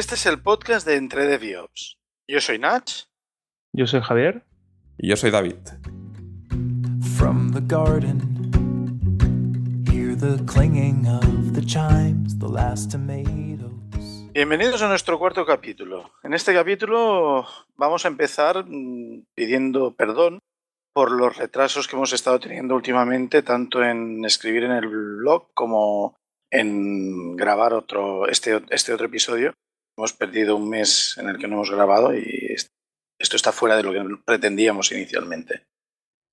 [0.00, 1.98] Este es el podcast de Entre DevOps.
[2.26, 2.90] Yo soy Nach.
[3.76, 4.46] Yo soy Javier.
[4.96, 5.58] Y yo soy David.
[7.18, 8.18] From the garden,
[9.92, 14.30] hear the clinging of the chimes, the last tomatoes.
[14.32, 16.10] Bienvenidos a nuestro cuarto capítulo.
[16.22, 17.46] En este capítulo
[17.76, 20.38] vamos a empezar mm, pidiendo perdón
[20.94, 26.16] por los retrasos que hemos estado teniendo últimamente, tanto en escribir en el blog como
[26.50, 29.52] en grabar otro, este, este otro episodio.
[30.00, 32.56] Hemos perdido un mes en el que no hemos grabado y
[33.18, 35.64] esto está fuera de lo que pretendíamos inicialmente.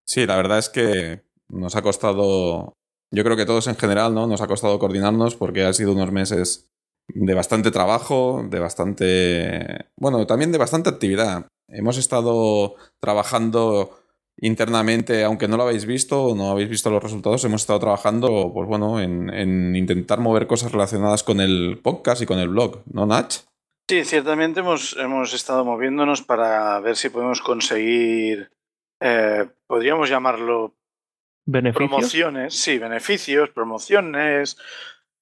[0.07, 2.77] Sí, la verdad es que nos ha costado,
[3.11, 4.25] yo creo que todos en general, ¿no?
[4.25, 6.69] Nos ha costado coordinarnos porque ha sido unos meses
[7.09, 11.47] de bastante trabajo, de bastante, bueno, también de bastante actividad.
[11.67, 13.99] Hemos estado trabajando
[14.37, 18.65] internamente, aunque no lo habéis visto no habéis visto los resultados, hemos estado trabajando, pues
[18.65, 23.33] bueno, en, intentar mover cosas relacionadas con el podcast y con el blog, ¿no, Nach?
[23.89, 28.51] Sí, ciertamente hemos, hemos estado moviéndonos para ver si podemos conseguir,
[28.99, 30.75] eh, podríamos llamarlo
[31.45, 31.89] ¿Beneficios?
[31.89, 34.57] promociones, sí, beneficios, promociones,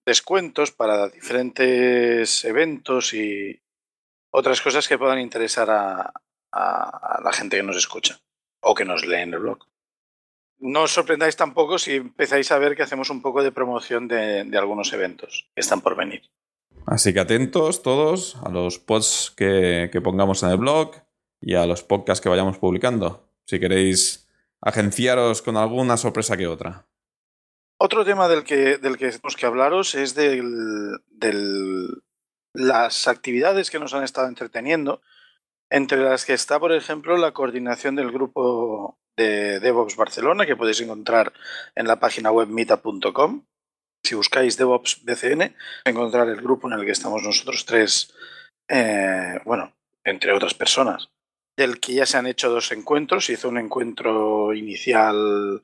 [0.05, 3.61] descuentos para diferentes eventos y
[4.31, 6.11] otras cosas que puedan interesar a
[6.51, 8.19] la gente que nos escucha
[8.61, 9.59] o que nos leen el blog.
[10.59, 14.49] No os sorprendáis tampoco si empezáis a ver que hacemos un poco de promoción de,
[14.57, 16.23] algunos eventos que están por venir.
[16.85, 20.91] Así que atentos todos a los posts que, pongamos en el blog
[21.41, 23.27] y a los podcasts que vayamos publicando.
[23.45, 24.27] Si queréis
[24.61, 26.87] agenciaros con alguna sorpresa que otra.
[27.77, 30.41] Otro tema del que, del que tenemos que hablaros es de
[32.53, 35.01] las actividades que nos han estado entreteniendo
[35.69, 40.81] entre las que está, por ejemplo, la coordinación del grupo de DevOps Barcelona, que podéis
[40.81, 41.33] encontrar
[41.75, 43.45] en la página web meetup.com.
[44.05, 48.13] Si buscáis DevOps BCN, encontrar el grupo en el que estamos nosotros tres,
[48.67, 49.73] eh, bueno,
[50.03, 51.09] entre otras personas,
[51.57, 53.25] del que ya se han hecho dos encuentros.
[53.25, 55.61] Se hizo un encuentro inicial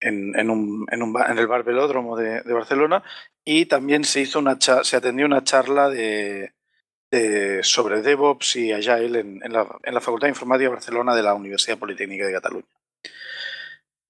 [0.00, 3.02] en, el Bar Velódromo de, Barcelona
[3.44, 6.52] y también se, hizo una se atendió una charla de,
[7.62, 11.22] sobre DevOps y Agile en, en, la, en, la, Facultad de Informática de Barcelona de
[11.22, 12.66] la Universidad Politécnica de Cataluña.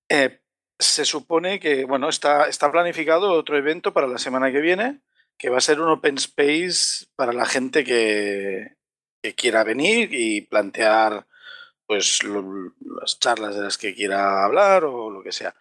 [0.08, 0.40] Eh,
[0.78, 5.00] se supone que bueno, está, está planificado otro evento para la semana que viene,
[5.36, 8.76] que va a ser un open space para la gente que,
[9.22, 11.26] que quiera venir y plantear
[11.86, 15.54] pues las charlas de las que quiera hablar o lo que sea.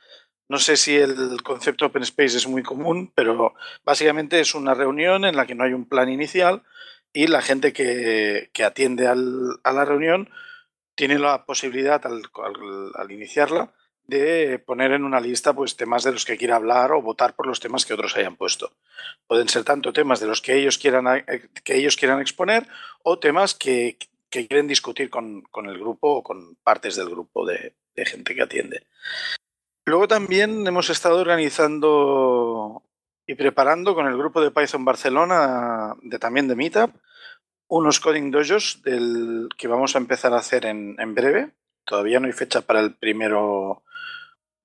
[0.50, 3.53] No sé si el concepto open space es muy común, pero
[3.84, 6.63] básicamente es una reunión en la que no hay un plan inicial,
[7.13, 10.29] y la gente que, atiende al, a la reunión
[10.95, 12.22] tiene la posibilidad al,
[12.94, 13.73] al, iniciarla
[14.07, 17.45] de poner en una lista pues temas de los que quiera hablar o votar por
[17.45, 18.72] los temas que otros hayan puesto.
[19.28, 22.67] Pueden ser tanto temas de los que ellos quieran, eh, que ellos quieran exponer
[23.03, 23.97] o temas que,
[24.29, 28.34] que quieren discutir con, con, el grupo o con partes del grupo de, de gente
[28.34, 28.88] que atiende.
[29.85, 32.84] Luego también hemos estado organizando
[33.25, 36.91] y preparando con el grupo de Python Barcelona, de, también de Meetup,
[37.67, 41.51] unos coding dojos del que vamos a empezar a hacer en, breve.
[41.84, 43.84] Todavía no hay fecha para el primero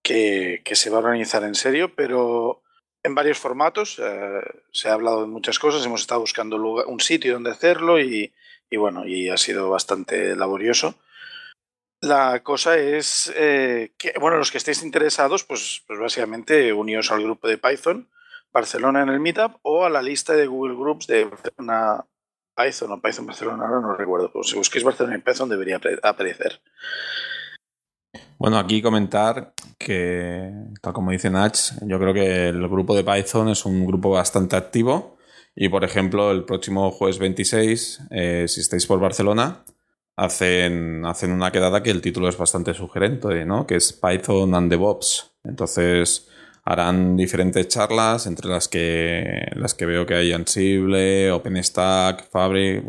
[0.02, 2.62] que, se va a organizar en serio, pero
[3.02, 3.98] en varios formatos.
[3.98, 4.40] Eh,
[4.72, 8.32] se ha hablado de muchas cosas, hemos estado buscando un sitio donde hacerlo y,
[8.70, 10.94] bueno, y ha sido bastante laborioso.
[12.00, 17.46] La cosa es que, bueno, los que estéis interesados, pues, pues básicamente uníos al grupo
[17.46, 18.08] de Python
[18.52, 22.04] Barcelona en el Meetup o a la lista de Google Groups de Barcelona
[22.54, 24.30] Python o Python Barcelona, ahora no recuerdo.
[24.30, 26.60] Pues si busquéis Barcelona y Python debería aparecer.
[28.42, 33.50] Bueno, aquí comentar que, tal como dice Nach, yo creo que el grupo de Python
[33.50, 35.16] es un grupo bastante activo.
[35.54, 39.62] Y por ejemplo, el próximo jueves 26, eh, si estáis por Barcelona,
[40.16, 43.64] hacen, hacen una quedada que el título es bastante sugerente, ¿no?
[43.64, 45.34] Que es Python and DevOps.
[45.44, 46.28] Entonces,
[46.64, 52.82] harán diferentes charlas, entre las que, las que veo que hay Ansible, OpenStack, Fabric.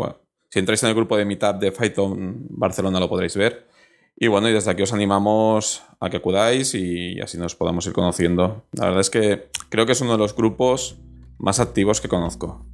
[0.50, 3.72] Si entráis en el grupo de Meetup de Python Barcelona lo podréis ver.
[4.16, 7.94] Y bueno, y desde aquí os animamos a que acudáis y así nos podamos ir
[7.94, 8.64] conociendo.
[8.74, 10.98] La verdad es que creo que es uno de los grupos
[11.40, 12.66] más activos que conozco.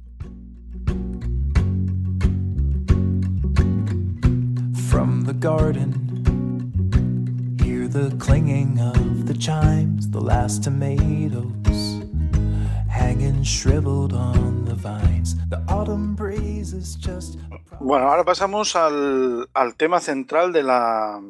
[4.88, 5.94] From the garden,
[7.64, 10.00] hear the clinging of the chimes.
[17.80, 21.20] Bueno, ahora pasamos al, tema central de la,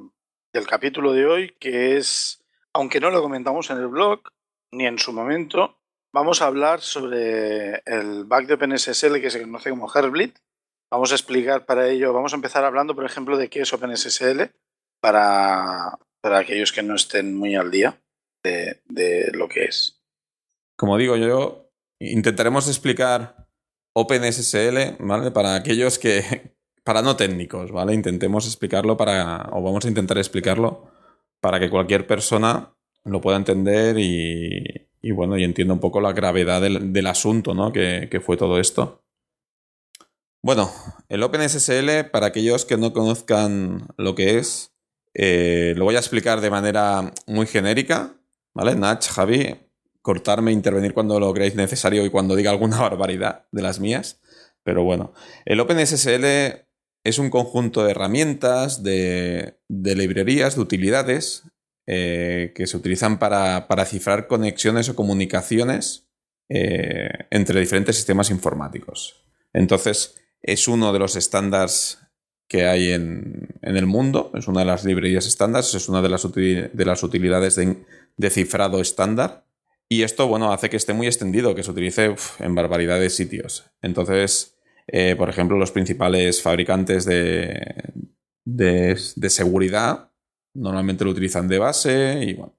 [0.52, 4.22] del capítulo de hoy, que es, aunque no lo comentamos en el blog,
[4.72, 5.78] ni en su momento,
[6.12, 10.32] vamos a hablar sobre el bug de OpenSSL que se conoce como Heartbleed.
[10.90, 14.50] Vamos a explicar para ello, vamos a empezar hablando, por ejemplo, de qué es OpenSSL
[15.00, 18.00] para, para aquellos que no estén muy al día
[18.42, 19.99] de, de lo que es.
[20.80, 23.46] Como digo yo, intentaremos explicar
[23.92, 25.30] OpenSSL, ¿vale?
[25.30, 26.54] Para aquellos que,
[26.84, 27.92] para no técnicos, ¿vale?
[27.92, 30.90] Intentemos explicarlo para, o vamos a intentar explicarlo
[31.38, 32.74] para que cualquier persona
[33.04, 37.72] lo pueda entender y, y bueno, y entienda un poco la gravedad del, asunto, ¿no?
[37.72, 39.04] Que, que, fue todo esto.
[40.42, 40.70] Bueno,
[41.10, 44.72] el OpenSSL, para aquellos que no conozcan lo que es,
[45.12, 48.14] eh, lo voy a explicar de manera muy genérica,
[48.54, 48.76] ¿vale?
[48.76, 49.69] Nach, Javi,
[50.02, 54.20] cortarme, intervenir cuando lo creáis necesario y cuando diga alguna barbaridad de las mías.
[54.62, 55.12] Pero bueno,
[55.44, 56.24] el OpenSSL
[57.02, 61.44] es un conjunto de herramientas, de, librerías, de utilidades
[61.86, 66.08] eh, que se utilizan para, para, cifrar conexiones o comunicaciones
[66.48, 69.24] eh, entre diferentes sistemas informáticos.
[69.52, 71.98] Entonces, es uno de los estándares
[72.48, 76.08] que hay en, en, el mundo, es una de las librerías estándares, es una de
[76.08, 77.84] las, util de las utilidades de,
[78.16, 79.46] de, cifrado estándar.
[79.92, 83.64] Y esto, bueno, hace que esté muy extendido, que se utilice en barbaridad de sitios.
[83.82, 84.56] Entonces,
[84.86, 87.60] eh, por ejemplo, los principales fabricantes de,
[88.44, 90.12] de, de, seguridad
[90.54, 92.56] normalmente lo utilizan de base y bueno.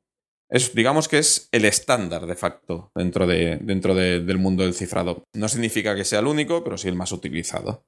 [0.74, 5.24] Digamos que es el estándar de facto dentro, de, dentro de, del mundo del cifrado.
[5.33, 7.86] No significa que sea el único, pero sí el más utilizado.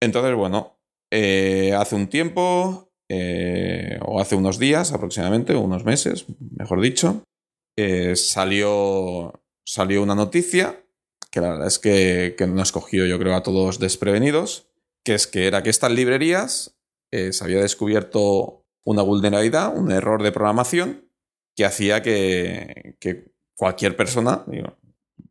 [0.00, 0.80] Entonces, bueno,
[1.12, 6.24] eh, hace un tiempo, eh, o hace unos días aproximadamente, unos meses,
[6.56, 7.24] mejor dicho,
[7.80, 10.84] eh, salió, salió una noticia
[11.30, 14.66] que la verdad es que, que nos cogió yo creo a todos desprevenidos,
[15.04, 16.76] que es que era que estas librerías
[17.12, 21.08] eh, se había descubierto una vulnerabilidad, un error de programación
[21.54, 24.44] que hacía que, que cualquier persona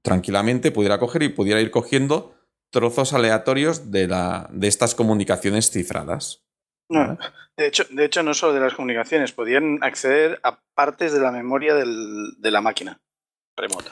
[0.02, 2.34] tranquilamente pudiera coger y pudiera ir cogiendo
[2.70, 6.47] trozos aleatorios de, la, de estas comunicaciones cifradas.
[6.90, 7.18] No,
[7.58, 11.32] de, hecho, de hecho, no solo de las comunicaciones, podían acceder a partes de la
[11.32, 13.02] memoria del, de la máquina
[13.58, 13.92] remota.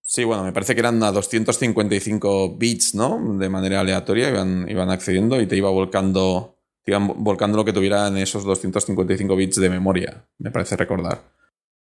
[0.00, 3.38] Sí, bueno, me parece que eran a 255 bits, ¿no?
[3.38, 7.72] De manera aleatoria, iban, iban accediendo y te iba volcando, te iban volcando lo que
[7.72, 11.32] tuviera en esos 255 bits de memoria, me parece recordar.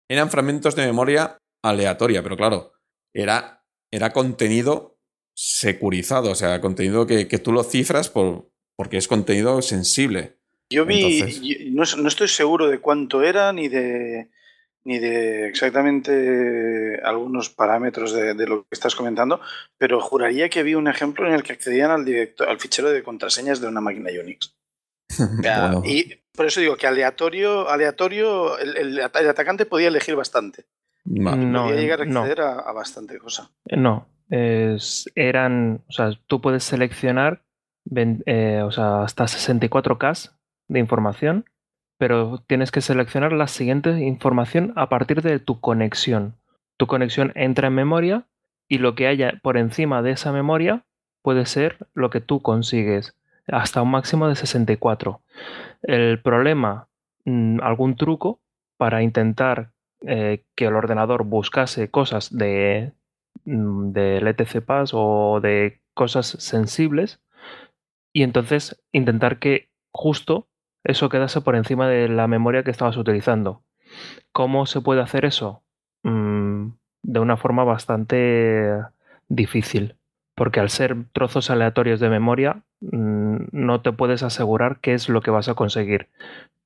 [0.09, 2.73] Eran fragmentos de memoria aleatoria, pero claro,
[3.13, 4.99] era, era contenido
[5.33, 10.38] securizado, o sea, contenido que, que tú lo cifras por, porque es contenido sensible.
[10.69, 11.95] Yo vi, Entonces...
[11.97, 14.29] no, no, estoy seguro de cuánto era ni de
[14.85, 19.41] ni de exactamente algunos parámetros de, de, lo que estás comentando,
[19.77, 23.03] pero juraría que vi un ejemplo en el que accedían al, directo, al fichero de
[23.03, 24.55] contraseñas de una máquina Unix.
[25.41, 25.81] bueno.
[25.85, 30.65] Y por eso digo que aleatorio, aleatorio el, el, el atacante podía elegir bastante.
[31.05, 31.31] No,
[31.65, 32.45] podía llegar a acceder no.
[32.45, 33.51] a, a, bastante cosa.
[33.65, 37.43] No, es, eran, o sea, tú puedes seleccionar
[37.95, 40.31] eh, o sea, hasta 64K
[40.69, 41.45] de información
[41.99, 46.37] pero tienes que seleccionar la siguiente información a partir de tu conexión.
[46.77, 48.25] Tu conexión entra en memoria
[48.69, 50.85] y lo que haya por encima de esa memoria
[51.21, 55.21] puede ser lo que tú consigues, hasta un máximo de 64.
[55.81, 56.87] El problema,
[57.25, 58.39] mm, algún truco
[58.77, 59.73] para intentar
[60.07, 62.93] eh, que el ordenador buscase cosas de,
[63.43, 67.19] mm, del ETC Pass o de cosas sensibles
[68.13, 70.48] y entonces intentar que justo
[70.83, 73.63] eso quedase por encima de la memoria que estabas utilizando.
[74.31, 75.63] ¿Cómo se puede hacer eso?
[76.03, 76.71] Mm,
[77.03, 78.79] de una forma bastante
[79.27, 79.95] difícil,
[80.35, 85.21] porque al ser trozos aleatorios de memoria, mm, no te puedes asegurar qué es lo
[85.21, 86.09] que vas a conseguir.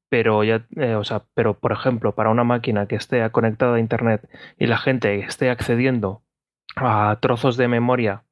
[0.09, 3.79] Pero ya, eh, o sea, pero por ejemplo, para una máquina que esté conectada a
[3.79, 4.29] internet
[4.59, 6.21] y la gente esté accediendo
[6.75, 8.23] a trozos de memoria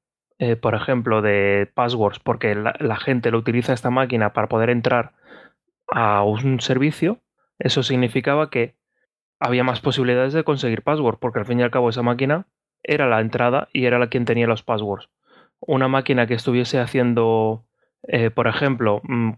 [0.42, 4.72] eh, por ejemplo, de passwords, porque la, la, gente lo utiliza esta máquina para poder
[4.72, 5.14] entrar
[5.92, 7.22] a un servicio,
[7.60, 8.76] eso significaba que
[9.40, 12.48] había más posibilidades de conseguir password, porque al fin y al cabo esa máquina
[12.84, 15.10] era la entrada y era la quien tenía los passwords.
[15.60, 17.66] Una máquina que estuviese haciendo,
[18.08, 19.34] eh, por ejemplo, mmm,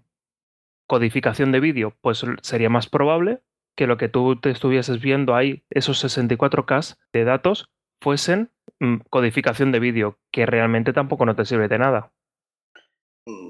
[0.88, 3.42] codificación de vídeo, pues sería más probable
[3.76, 7.70] que lo que tú te estuvieses viendo ahí, esos 64K de datos,
[8.00, 12.12] fuesen mmm, codificación de vídeo, que realmente tampoco no te sirve de nada.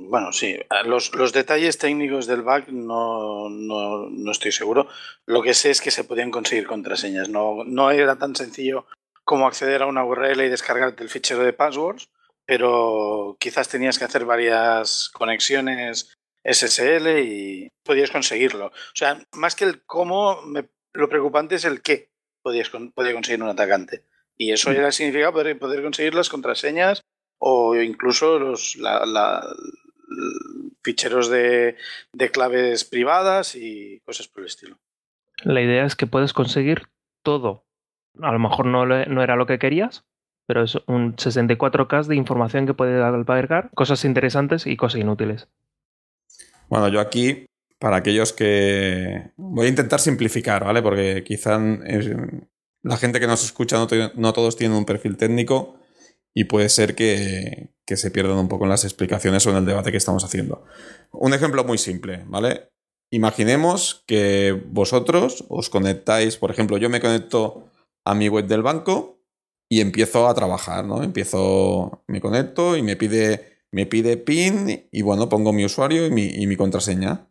[0.09, 4.87] Bueno, sí, los, los, detalles técnicos del bug no, no, no, estoy seguro.
[5.25, 7.29] Lo que sé es que se podían conseguir contraseñas.
[7.29, 8.85] No, no era tan sencillo
[9.23, 12.09] como acceder a una URL y descargarte el fichero de passwords,
[12.45, 18.67] pero quizás tenías que hacer varias conexiones SSL y podías conseguirlo.
[18.67, 22.09] O sea, más que el cómo, me, lo preocupante es el qué
[22.41, 24.03] podías, podía conseguir un atacante.
[24.37, 27.01] Y eso ya significa poder, poder conseguir las contraseñas
[27.39, 28.77] o incluso los
[30.83, 31.75] ficheros de,
[32.31, 34.77] claves privadas y cosas por el estilo.
[35.43, 36.87] La idea es que puedes conseguir
[37.23, 37.65] todo.
[38.21, 40.05] A lo mejor no, no era lo que querías,
[40.45, 45.47] pero es un 64K de información que puede albergar cosas interesantes y cosas inútiles.
[46.69, 47.45] Bueno, yo aquí,
[47.79, 49.31] para aquellos que...
[49.37, 50.81] Voy a intentar simplificar, ¿vale?
[50.81, 51.59] Porque quizá
[52.81, 53.77] la gente que nos escucha
[54.15, 55.79] no, todos tienen un perfil técnico
[56.35, 59.65] y puede ser que, que se pierdan un poco en las explicaciones o en el
[59.65, 60.63] debate que estamos haciendo.
[61.11, 62.69] Un ejemplo muy simple, ¿vale?
[63.11, 67.69] Imaginemos que vosotros os conectáis, por ejemplo, yo me conecto
[68.05, 69.19] a mi web del banco
[69.69, 71.03] y empiezo a trabajar, ¿no?
[71.03, 76.11] Empiezo, me conecto y me pide, me pide PIN y bueno, pongo mi usuario y
[76.11, 77.29] mi, y mi contraseña.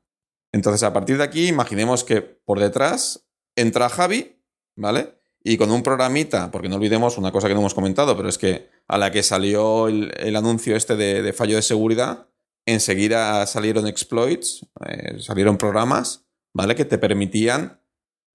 [0.53, 4.41] Entonces, a partir de aquí, imaginemos que por detrás entra Javi,
[4.77, 5.22] ¿vale?
[5.45, 8.39] Y con un programita, porque no olvidemos una cosa que no hemos comentado, pero es
[8.39, 12.29] que a la que salió el, anuncio este de, fallo de seguridad,
[12.65, 16.77] enseguida salieron exploits, eh, salieron programas, ¿vale?
[16.77, 17.81] Que te permitían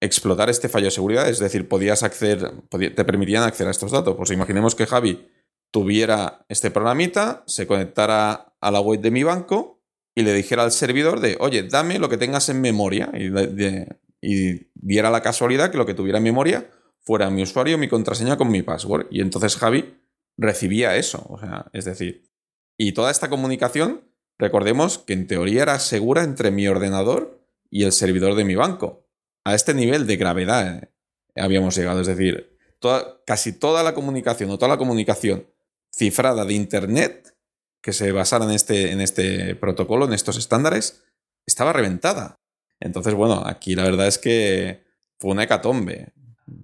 [0.00, 4.14] explotar este fallo de seguridad, es decir, podías acceder, te permitían acceder a estos datos.
[4.14, 5.26] Pues imaginemos que Javi
[5.70, 9.82] tuviera este programita, se conectara a la web de mi banco
[10.14, 13.30] y le dijera al servidor de, oye, dame lo que tengas en memoria y,
[14.20, 16.70] y diera la casualidad que lo que tuviera en memoria
[17.08, 19.06] fuera mi usuario, mi contraseña con mi password.
[19.10, 19.98] Y entonces Javi
[20.36, 21.24] recibía eso.
[21.30, 22.30] O sea, es decir,
[22.76, 24.02] y toda esta comunicación,
[24.36, 29.08] recordemos que en teoría era segura entre mi ordenador y el servidor de mi banco.
[29.42, 30.90] A este nivel de gravedad eh,
[31.40, 32.02] habíamos llegado.
[32.02, 32.58] Es decir,
[33.24, 35.46] casi toda la comunicación o toda la comunicación
[35.90, 37.34] cifrada de Internet
[37.80, 41.04] que se basara en este, en este protocolo, en estos estándares,
[41.46, 42.38] estaba reventada.
[42.80, 44.84] Entonces, bueno, aquí la verdad es que
[45.18, 46.12] fue una hecatombe.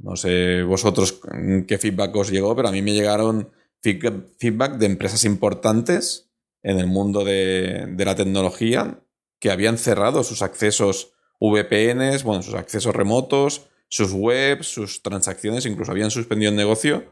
[0.02, 1.20] No sé vosotros
[1.66, 3.50] qué feedback os llegó, pero a mí me llegaron
[3.82, 6.30] feedback de empresas importantes
[6.62, 9.00] en el mundo de, la tecnología
[9.38, 15.92] que habían cerrado sus accesos VPNs, bueno, sus accesos remotos, sus webs, sus transacciones, incluso
[15.92, 17.04] habían suspendido el negocio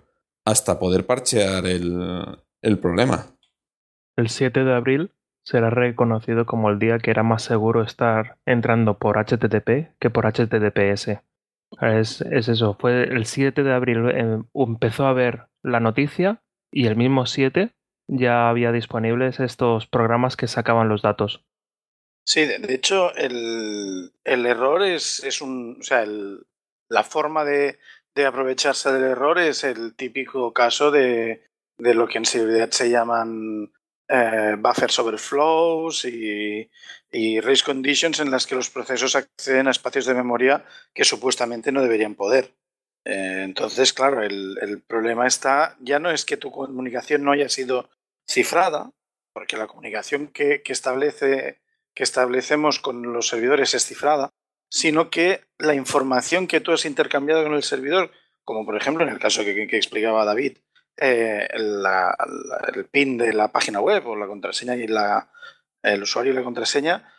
[0.45, 2.01] hasta poder parchear el,
[2.63, 3.37] el problema.
[4.17, 5.13] El 7 de abril
[5.45, 10.25] será reconocido como el día que era más seguro estar entrando por HTTP que por
[10.25, 11.21] HTTPS.
[11.81, 16.97] Es, eso, fue el 7 de abril, em, empezó a ver la noticia y el
[16.97, 17.73] mismo 7
[18.09, 21.45] ya había disponibles estos programas que sacaban los datos.
[22.25, 25.79] Sí, de, hecho, el, error es, es, un.
[25.81, 26.05] O sea,
[26.89, 27.79] la forma de,
[28.15, 31.43] de, aprovecharse del error es el típico caso de,
[31.79, 33.73] de lo que en seguridad se llaman
[34.15, 36.69] eh, buffers overflows y,
[37.11, 41.73] y race conditions en las que los procesos acceden a espacios de memoria que supuestamente
[41.73, 42.53] no deberían poder.
[43.07, 47.89] Eh, entonces, claro, el, problema está, ya no es que tu comunicación no haya sido
[48.29, 48.91] cifrada,
[49.33, 51.63] porque la comunicación que, establece,
[51.95, 54.31] que establecemos con los servidores es cifrada,
[54.71, 58.11] sino que la información que tú has intercambiado con el servidor,
[58.45, 60.59] como por ejemplo en el caso que explicaba David,
[60.97, 65.31] eh, el PIN de la página web o la contraseña y la,
[65.83, 67.13] el usuario y la contraseña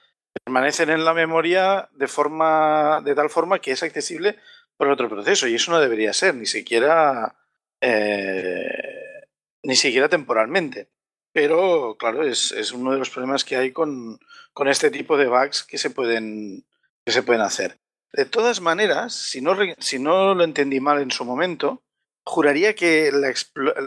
[0.44, 4.38] permanecen en la memoria de forma de tal forma que es accesible
[4.78, 7.36] por otro proceso y eso no debería ser ni siquiera
[7.82, 9.28] eh,
[9.64, 10.90] ni siquiera temporalmente.
[11.32, 14.20] Pero claro es, es, uno de los problemas que hay con,
[14.54, 16.66] con, este tipo de bugs que se pueden
[17.06, 17.80] que se pueden hacer.
[18.12, 21.84] De todas maneras si no si no lo entendí mal en su momento
[22.26, 23.34] juraría que la,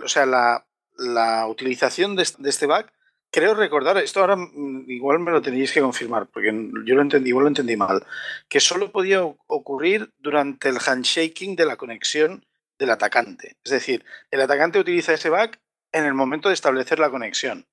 [0.04, 0.66] o sea, la,
[0.98, 2.86] la utilización de, este bug,
[3.30, 6.52] creo recordar, esto ahora mm, igual me lo tenéis que confirmar, porque
[6.84, 8.04] yo lo entendí, igual lo entendí mal,
[8.48, 12.44] que solo podía ocurrir durante el handshaking de la conexión
[12.78, 13.56] del atacante.
[13.64, 15.50] Es decir, el atacante utiliza ese bug
[15.92, 17.66] en el momento de establecer la conexión,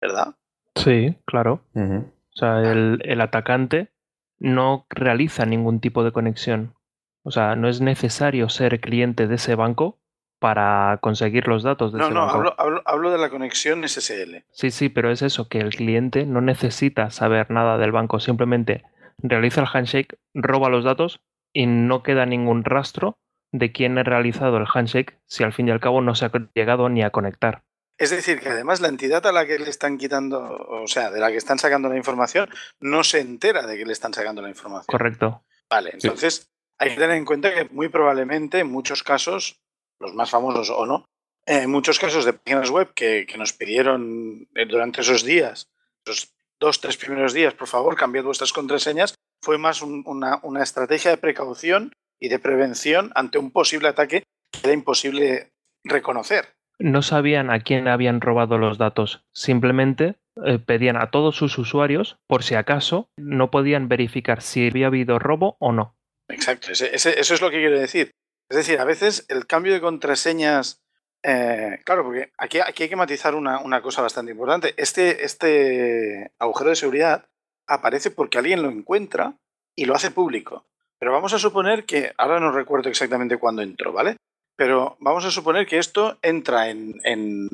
[0.00, 0.34] ¿verdad?
[0.74, 1.64] Sí, claro.
[1.74, 3.92] O sea, el, el atacante
[4.38, 6.74] no realiza ningún tipo de conexión.
[7.22, 9.98] O sea, no es necesario ser cliente de ese banco
[10.38, 12.42] para conseguir los datos de ese banco.
[12.42, 14.44] No, hablo, hablo, de la conexión SSL.
[14.50, 18.82] Sí, sí, pero es eso, que el cliente no necesita saber nada del banco, simplemente
[19.18, 21.20] realiza el handshake, roba los datos
[21.52, 23.18] y no queda ningún rastro
[23.52, 26.32] de quién ha realizado el handshake si al fin y al cabo no se ha
[26.54, 27.62] llegado ni a conectar.
[27.98, 31.20] Es decir, que además la entidad a la que le están quitando, o sea, de
[31.20, 32.48] la que están sacando la información,
[32.80, 34.86] no se entera de que le están sacando la información.
[34.88, 35.44] Correcto.
[35.70, 36.50] Vale, entonces
[36.82, 39.60] hay que tener en cuenta que muy probablemente en muchos casos,
[40.00, 41.04] los más famosos o no,
[41.46, 45.68] en muchos casos de páginas web que, nos pidieron eh, durante esos días,
[46.04, 51.18] esos dos, tres primeros días, por favor, cambiad vuestras contraseñas, fue más una, estrategia de
[51.18, 54.24] precaución y de prevención ante un posible ataque
[54.64, 55.52] era imposible
[55.84, 56.48] reconocer.
[56.80, 62.16] No sabían a quién habían robado los datos, simplemente eh, pedían a todos sus usuarios,
[62.26, 65.94] por si acaso, no podían verificar si había habido robo o no.
[66.32, 68.10] Exacto, eso es lo que quiero decir.
[68.48, 70.82] Es decir, a veces el cambio de contraseñas,
[71.22, 74.74] eh, claro, porque aquí, aquí, hay que matizar una, una, cosa bastante importante.
[74.76, 77.26] Este, este agujero de seguridad
[77.66, 79.36] aparece porque alguien lo encuentra
[79.74, 80.66] y lo hace público.
[80.98, 84.16] Pero vamos a suponer que, ahora no recuerdo exactamente cuándo entró, ¿vale?
[84.56, 87.48] Pero vamos a suponer que esto entra en, en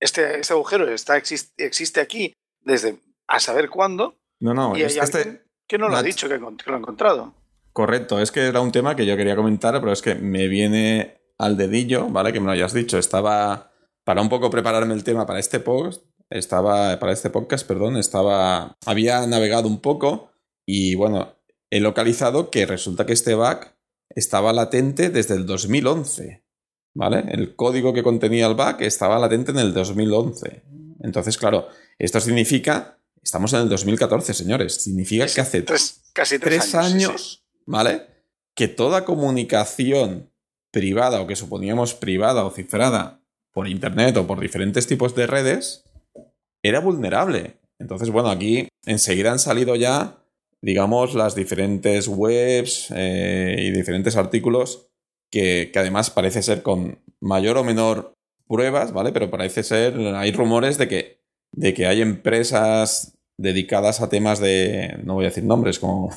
[0.00, 4.16] este, este, agujero está, existe, existe, aquí desde a saber cuándo.
[4.40, 7.34] No, no, y hay este, que no lo ha dicho que, lo ha encontrado.
[7.72, 11.20] Correcto, es que era un tema que yo quería comentar, pero es que me viene
[11.38, 12.32] al dedillo, ¿vale?
[12.32, 12.98] Que me lo hayas dicho.
[12.98, 13.72] Estaba,
[14.04, 18.76] para un poco prepararme el tema para este post, estaba, para este podcast, perdón, estaba,
[18.86, 20.30] había navegado un poco
[20.66, 21.34] y bueno,
[21.70, 23.60] he localizado que resulta que este bug
[24.10, 26.44] estaba latente desde el 2011,
[26.94, 27.24] ¿vale?
[27.28, 30.62] El código que contenía el bug estaba latente en el 2011.
[31.02, 36.74] Entonces, claro, esto significa, estamos en el 2014, señores, significa que hace tres, casi tres,
[36.74, 37.39] años,
[37.70, 38.02] ¿vale?
[38.56, 40.30] Que toda comunicación
[40.72, 43.22] privada o que suponíamos privada o cifrada
[43.52, 45.84] por Internet o por diferentes tipos de redes
[46.62, 47.58] era vulnerable.
[47.78, 50.18] Entonces, bueno, aquí enseguida han salido ya,
[50.60, 54.88] digamos, las diferentes webs eh, y diferentes artículos
[55.30, 58.14] que, que, además parece ser con mayor o menor
[58.48, 59.12] pruebas, ¿vale?
[59.12, 61.20] Pero parece ser, hay rumores de que,
[61.52, 66.10] de que hay empresas dedicadas a temas de, no voy a decir nombres, como,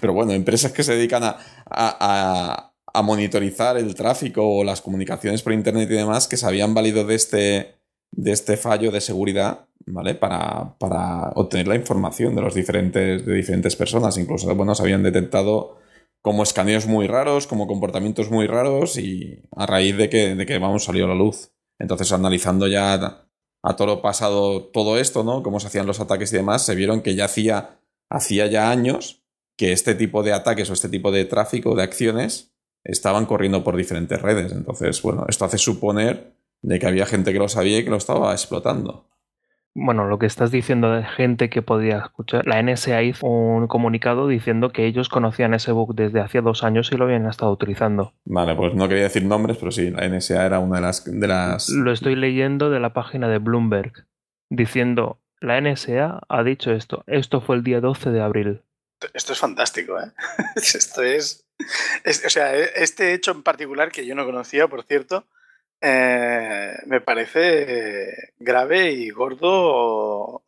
[0.00, 1.36] pero bueno, empresas que se dedican a,
[1.66, 6.74] a, a monitorizar el tráfico o las comunicaciones por Internet y demás que se habían
[6.74, 7.74] valido de este,
[8.10, 10.14] de este fallo de seguridad ¿vale?
[10.14, 14.16] Para, para, obtener la información de los diferentes, de diferentes personas.
[14.18, 15.78] Incluso, bueno, se habían detectado
[16.20, 20.58] como escaneos muy raros, como comportamientos muy raros, y a raíz de que, de que
[20.58, 21.52] vamos, salió a la luz.
[21.78, 23.26] Entonces, analizando ya
[23.62, 25.42] a todo lo pasado todo esto, ¿no?
[25.42, 29.21] Cómo se hacían los ataques y demás, se vieron que ya hacía, hacía ya años
[29.62, 33.76] que este tipo de ataques o este tipo de tráfico, de acciones, estaban corriendo por
[33.76, 34.50] diferentes redes.
[34.50, 37.96] Entonces, bueno, esto hace suponer de que había gente que lo sabía y que lo
[37.96, 39.06] estaba explotando
[39.74, 44.28] bueno, lo que estás diciendo de gente que podía escuchar, la NSA hizo un comunicado
[44.28, 48.12] diciendo que ellos conocían ese bug desde hacía dos años y lo habían estado utilizando.
[48.24, 51.04] Vale, pues no quería decir nombres, pero sí, la NSA era una de las...
[51.04, 51.70] De las...
[51.70, 54.06] Lo estoy leyendo de la página de Bloomberg,
[54.50, 58.62] diciendo, la NSA ha dicho esto, esto fue el día 12 de abril.
[59.14, 60.10] Esto es fantástico, ¿eh?
[60.56, 61.46] esto es,
[62.04, 62.24] es...
[62.24, 65.26] O sea, este hecho en particular que yo no conocía, por cierto,
[65.84, 70.44] eh, me parece grave y gordo.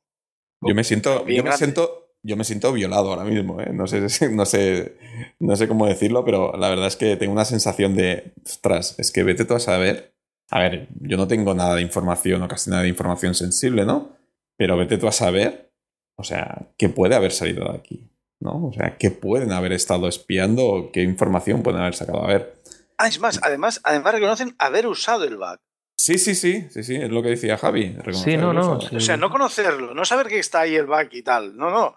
[0.61, 3.71] Yo me siento, yo me siento, yo me siento violado ahora mismo, ¿eh?
[3.73, 4.97] no, sé, no, sé,
[5.41, 9.11] no sé cómo decirlo, pero la verdad es que tengo una sensación de, ostras, es
[9.11, 10.15] que vete tú a saber.
[10.51, 14.17] A ver, yo no tengo nada de información o casi nada de información sensible, ¿no?
[14.57, 15.73] Pero vete tú a saber,
[16.17, 18.09] o sea, qué puede haber salido de aquí,
[18.45, 18.67] ¿no?
[18.67, 22.23] O sea, qué pueden haber estado espiando qué información pueden haber sacado.
[22.23, 22.55] A ver,
[22.97, 25.59] Ah, es más, además, además reconocen haber usado el bug.
[25.97, 27.97] Sí, sí, sí, sí, sí, es lo que decía Javi.
[28.13, 28.79] Sí, no, no.
[28.79, 31.57] O sea, no conocerlo, no saber que está ahí el bug y tal.
[31.57, 31.95] No, no.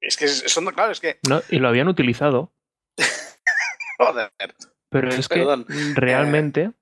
[0.00, 1.18] Es que son, claro, es que.
[1.28, 2.52] No, y lo habían utilizado.
[3.98, 4.32] Joder.
[4.90, 5.44] Pero es que
[5.94, 6.72] realmente,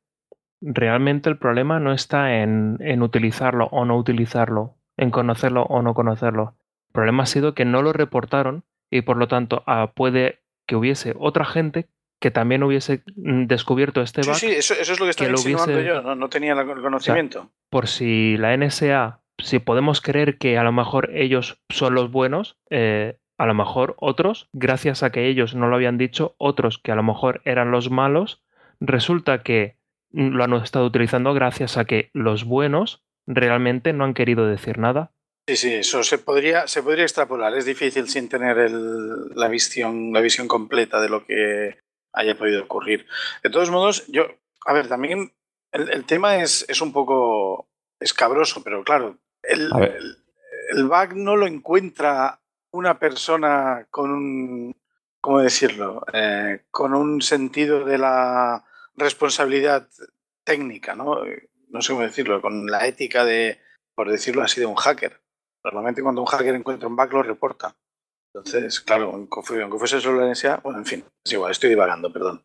[0.60, 5.94] realmente el problema no está en, en utilizarlo o no utilizarlo, en conocerlo o no
[5.94, 6.56] conocerlo.
[6.88, 10.76] El problema ha sido que no lo reportaron y por lo tanto ah, puede que
[10.76, 11.88] hubiese otra gente
[12.20, 14.36] que también hubiese mm, descubierto este bug.
[14.36, 17.50] Sí, sí, eso, es lo que estaba insinuando yo, no, tenía el conocimiento.
[17.68, 22.58] por si la NSA, si podemos creer que a lo mejor ellos son los buenos,
[22.70, 26.92] eh, a lo mejor otros, gracias a que ellos no lo habían dicho, otros que
[26.92, 28.44] a lo mejor eran los malos,
[28.78, 29.78] resulta que
[30.12, 34.78] mm, lo han estado utilizando gracias a que los buenos realmente no han querido decir
[34.78, 35.12] nada.
[35.48, 37.56] Sí, sí, eso se podría, se podría extrapolar.
[37.56, 41.78] Es difícil sin tener el, la, visión, la visión completa de lo que
[42.12, 43.06] haya podido ocurrir.
[43.42, 44.26] De todos modos, yo,
[44.64, 45.32] a ver, también
[45.72, 49.68] el, tema es, es, un poco escabroso, pero claro, el,
[50.70, 54.76] el, bug no lo encuentra una persona con un,
[55.20, 56.04] ¿cómo decirlo?
[56.12, 59.88] Eh, con un sentido de la responsabilidad
[60.44, 61.16] técnica, ¿no?
[61.68, 63.60] No sé cómo decirlo, con la ética de,
[63.96, 65.22] por decirlo así, de un hacker.
[65.64, 67.74] Normalmente cuando un hacker encuentra un bug lo reporta.
[68.34, 72.42] Entonces, claro, aunque fuese solo la NSA, bueno, en fin, es igual, estoy divagando, perdón.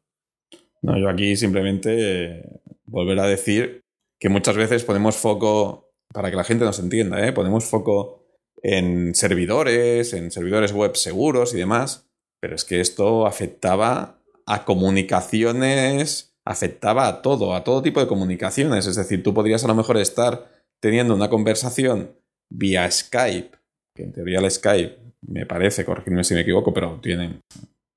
[0.82, 3.82] No, yo aquí simplemente eh, volver a decir
[4.20, 7.32] que muchas veces ponemos foco, para que la gente nos entienda, ¿eh?
[7.32, 8.26] ponemos foco
[8.64, 16.36] en servidores, en servidores web seguros y demás, pero es que esto afectaba a comunicaciones,
[16.46, 18.88] afectaba a todo, a todo tipo de comunicaciones.
[18.88, 20.50] Es decir, tú podrías a lo mejor estar
[20.80, 22.16] teniendo una conversación
[22.50, 23.52] vía Skype,
[23.96, 27.42] que en teoría el Skype, me parece, corregirme si me equivoco, pero tiene,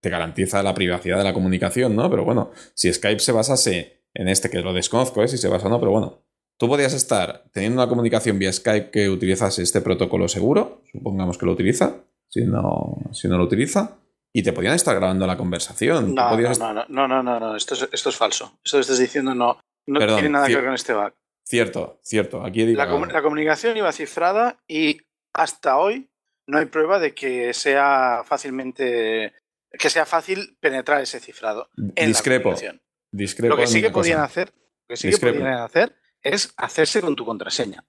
[0.01, 2.11] te garantiza la privacidad de la comunicación, ¿no?
[2.11, 5.29] Pero bueno, si Skype se basase en este, que lo desconozco, ¿eh?
[5.29, 6.23] si se basa o no, pero bueno,
[6.59, 11.47] tú podrías estar teniendo una comunicación vía Skype que utilizase este protocolo seguro, supongamos que
[11.47, 11.97] lo utiliza,
[12.29, 13.99] si no, si no lo utiliza,
[14.33, 16.15] y te podían estar grabando la conversación.
[16.15, 18.59] No, no, no, no, no, no, esto es, esto es falso.
[18.65, 21.13] Esto que estás diciendo no, no tiene nada que ver con este bug.
[21.51, 22.45] Cierto, cierto.
[22.45, 25.01] Aquí la, la, comunicación iba cifrada y
[25.33, 26.09] hasta hoy
[26.47, 29.35] no hay prueba de que sea fácilmente
[29.77, 31.69] que sea fácil penetrar ese cifrado.
[31.97, 32.51] En discrepo.
[32.53, 33.57] La discrepo.
[33.57, 37.17] Lo que sí que podían hacer, lo que sí que podían hacer es hacerse con
[37.17, 37.85] tu contraseña.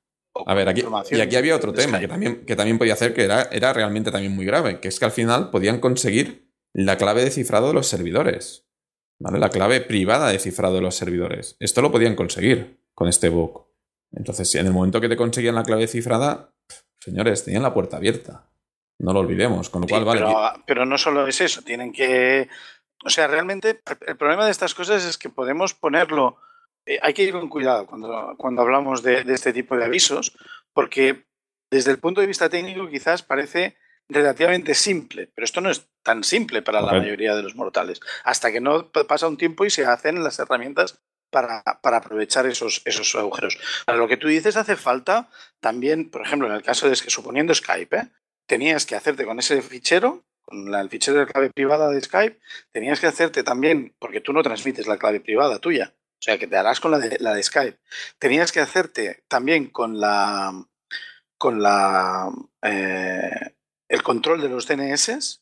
[0.47, 3.25] A ver, aquí, y aquí había otro tema que también, que también podía hacer que
[3.25, 7.23] era, era realmente también muy grave, que es que al final podían conseguir la clave
[7.23, 8.65] de cifrado de los servidores.
[9.19, 9.37] ¿Vale?
[9.37, 11.57] La clave privada de cifrado de los servidores.
[11.59, 13.67] Esto lo podían conseguir con este bug.
[14.11, 16.53] Entonces, en el momento que te conseguían la clave cifrada,
[16.99, 18.49] señores, tenían la puerta abierta.
[18.99, 19.69] No lo olvidemos.
[19.69, 20.25] Con lo cual, vale.
[20.65, 22.47] Pero, no solo es eso, tienen que.
[23.03, 26.37] O sea, realmente el problema de estas cosas es que podemos ponerlo.
[26.85, 30.37] Eh, hay que ir con cuidado cuando, cuando hablamos de, este tipo de avisos,
[30.73, 31.25] porque
[31.71, 33.77] desde el punto de vista técnico quizás parece
[34.09, 38.51] relativamente simple, pero esto no es tan simple para la mayoría de los mortales, hasta
[38.51, 41.01] que no pasa un tiempo y se hacen las herramientas
[41.31, 43.57] para, aprovechar esos, esos agujeros.
[43.85, 47.55] Para lo que tú dices, hace falta también, por ejemplo, en el caso de suponiendo
[47.55, 48.07] Skype, ¿eh?
[48.45, 52.39] tenías que hacerte con ese fichero, con el fichero de clave privada de Skype,
[52.71, 56.47] tenías que hacerte también, porque tú no transmites la clave privada tuya, o sea, que
[56.47, 57.79] te harás con la de, la de Skype,
[58.19, 60.53] tenías que hacerte también con la
[61.37, 62.29] con la
[62.61, 63.55] eh,
[63.87, 65.41] el control de los DNS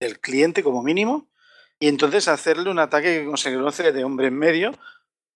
[0.00, 1.28] del cliente como mínimo
[1.78, 4.72] y entonces hacerle un ataque que se conoce de hombre en medio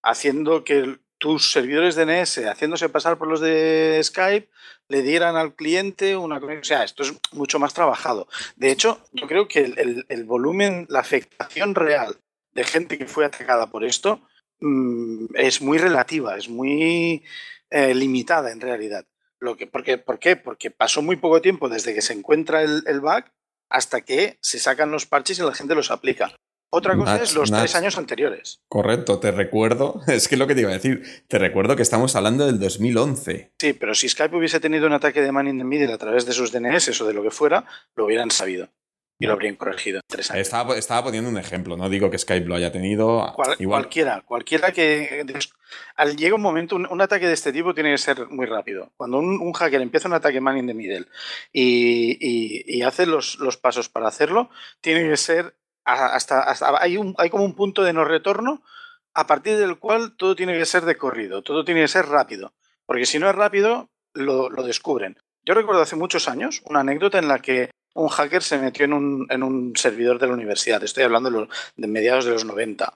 [0.03, 4.49] haciendo que tus servidores DNS, haciéndose pasar por los de Skype,
[4.89, 6.61] le dieran al cliente una conexión.
[6.61, 8.29] O sea, esto es mucho más trabajado.
[8.57, 9.61] De hecho, yo creo que
[10.09, 12.17] el, volumen, la afectación real
[12.53, 14.23] de gente que fue atacada por esto
[14.61, 17.25] mm, es muy relativa, es muy
[17.71, 19.05] eh, limitada en realidad.
[19.41, 20.37] Lo que, porque, ¿Por qué?
[20.37, 23.25] Porque pasó muy poco tiempo desde que se encuentra el, el bug
[23.69, 26.35] hasta que se sacan los parches y la gente los aplica.
[26.71, 28.61] Otra cosa es los tres años anteriores.
[28.69, 32.15] Correcto, te recuerdo, es que lo que te iba a decir, te recuerdo que estamos
[32.15, 33.53] hablando del 2011.
[33.59, 36.27] Sí, pero si Skype hubiese tenido un ataque de man in the middle a través
[36.27, 37.65] de sus DNS o de lo que fuera,
[37.97, 38.69] lo hubieran sabido
[39.21, 40.47] y lo habrían corregido en tres años.
[40.77, 43.35] Estaba, poniendo un ejemplo, no digo que Skype lo haya tenido.
[43.35, 45.25] Cualquiera, cualquiera que.
[45.97, 48.93] Al, llega un momento, un, ataque de este tipo tiene que ser muy rápido.
[48.97, 51.07] Cuando un, hacker empieza un ataque man in the middle
[51.53, 54.51] y, hace los, los, pasos para hacerlo,
[54.81, 55.57] tiene que ser
[55.89, 56.45] hasta,
[56.81, 58.63] hay, un, hay como un punto de no retorno
[59.15, 62.53] a partir del cual todo tiene que ser de corrido, todo tiene que ser rápido,
[62.87, 65.17] porque si no es rápido, lo, descubren.
[65.45, 68.93] Yo recuerdo hace muchos años una anécdota en la que un hacker se metió en
[68.93, 72.93] un, en un servidor de la universidad, estoy hablando de, de mediados de los 90.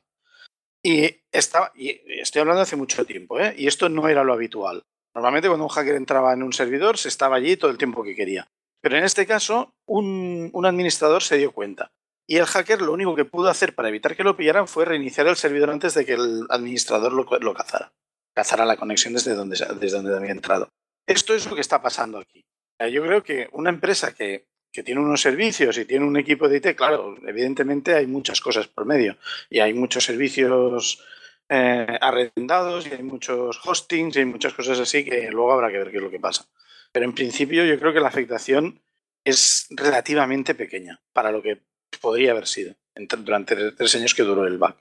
[0.84, 3.54] Y, estaba, y estoy hablando hace mucho tiempo, ¿eh?
[3.56, 4.82] y esto no era lo habitual.
[5.14, 8.14] Normalmente cuando un hacker entraba en un servidor se estaba allí todo el tiempo que
[8.14, 8.48] quería.
[8.80, 11.92] Pero en este caso, un, un administrador se dio cuenta
[12.32, 15.26] y el hacker lo único que pudo hacer para evitar que lo pillaran fue reiniciar
[15.26, 17.92] el servidor antes de que el administrador lo, lo cazara.
[18.32, 20.70] Cazara la conexión desde donde, desde donde había entrado.
[21.06, 22.42] Esto es lo que está pasando aquí.
[22.90, 26.56] Yo creo que una empresa que, que tiene unos servicios y tiene un equipo de
[26.56, 29.18] IT, claro, evidentemente hay muchas cosas por medio
[29.50, 31.04] y hay muchos servicios
[31.50, 35.76] eh, arrendados y hay muchos hostings y hay muchas cosas así que luego habrá que
[35.76, 36.46] ver qué es lo que pasa.
[36.92, 38.80] Pero en principio yo creo que la afectación
[39.22, 41.60] es relativamente pequeña para lo que
[42.00, 42.74] podría haber sido
[43.18, 44.74] durante tres años que duró el bug.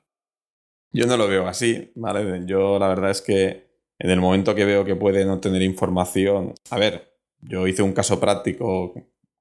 [0.94, 2.44] Yo no lo veo así, ¿vale?
[2.46, 6.54] Yo la verdad es que en el momento que veo que pueden obtener información.
[6.70, 8.94] A ver, yo hice un caso práctico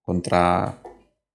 [0.02, 0.80] contra.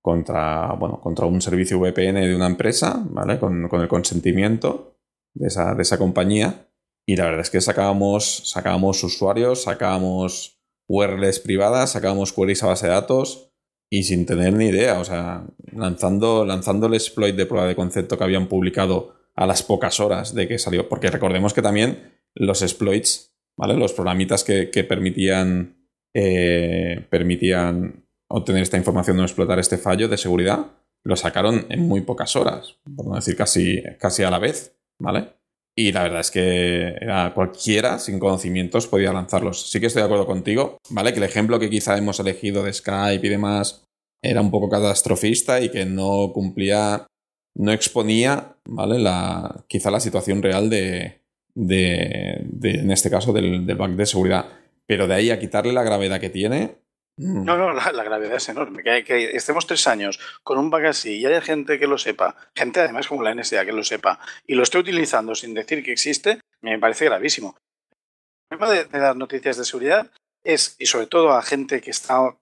[0.01, 0.73] contra.
[0.73, 3.39] bueno, contra un servicio VPN de una empresa, ¿vale?
[3.39, 4.97] Con, el consentimiento
[5.33, 6.69] de esa, de esa compañía.
[7.05, 12.87] Y la verdad es que sacábamos, sacábamos usuarios, sacábamos URLs privadas, sacábamos queries a base
[12.87, 13.54] de datos
[13.89, 18.17] y sin tener ni idea, o sea, lanzando, lanzando el exploit de prueba de concepto
[18.17, 22.61] que habían publicado a las pocas horas de que salió, porque recordemos que también los
[22.61, 23.75] exploits, ¿vale?
[23.75, 30.65] Los programitas que, permitían, eh, permitían obtener esta información o explotar este fallo de seguridad,
[31.03, 35.34] lo sacaron en muy pocas horas, por no decir casi, casi a la vez, ¿vale?
[35.77, 39.69] Y la verdad es que era cualquiera sin conocimientos podía lanzarlos.
[39.69, 41.11] Sí que estoy de acuerdo contigo, ¿vale?
[41.11, 43.83] Que el ejemplo que quizá hemos elegido de Skype y demás
[44.23, 47.05] era un poco catastrofista y que no cumplía
[47.57, 48.99] no exponía, ¿vale?
[48.99, 51.21] La, quizá la situación real de,
[51.53, 54.45] de, en este caso, del, del bug de seguridad.
[54.85, 56.75] Pero de ahí a quitarle la gravedad que tiene.
[57.17, 58.83] No, no, la, gravedad es enorme.
[58.83, 62.81] Que, estemos tres años con un bug así y haya gente que lo sepa, gente
[62.81, 66.41] además como la NSA que lo sepa, y lo esté utilizando sin decir que existe,
[66.61, 67.55] me parece gravísimo.
[68.49, 70.11] El problema de, las noticias de seguridad
[70.43, 72.35] es, y sobre todo a gente que está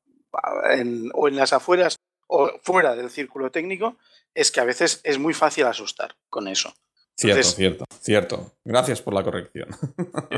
[0.72, 3.98] en, o en las afueras o fuera del círculo técnico,
[4.34, 6.74] es que a veces es muy fácil asustar con eso.
[7.16, 8.54] Cierto, cierto, cierto.
[8.66, 9.70] Gracias por la corrección.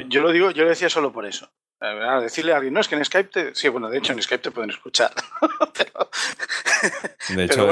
[0.09, 1.49] Yo, lo digo, yo lo decía solo por eso.
[1.79, 3.55] A decirle a alguien, no, es que en Skype te...
[3.55, 5.11] Sí, bueno, de hecho en Skype te pueden escuchar.
[7.35, 7.67] De hecho,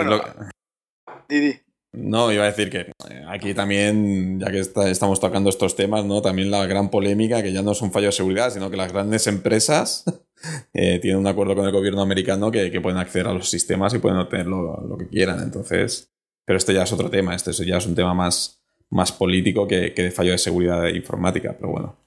[1.27, 1.61] Didi.
[1.93, 6.23] No, iba a decir que eh, aquí también, ya que estamos tocando estos temas, ¿no?
[6.23, 8.91] También la gran polémica, que ya no es un fallo de seguridad, sino que las
[8.91, 10.03] grandes empresas
[10.73, 13.99] eh, tienen un acuerdo con el gobierno americano que, pueden acceder a los sistemas y
[13.99, 15.43] pueden obtener lo, que quieran.
[15.43, 16.11] Entonces,
[16.45, 18.62] pero este ya es otro tema, este ya es un tema más,
[18.93, 21.97] más político que, de fallo de seguridad informática, pero bueno.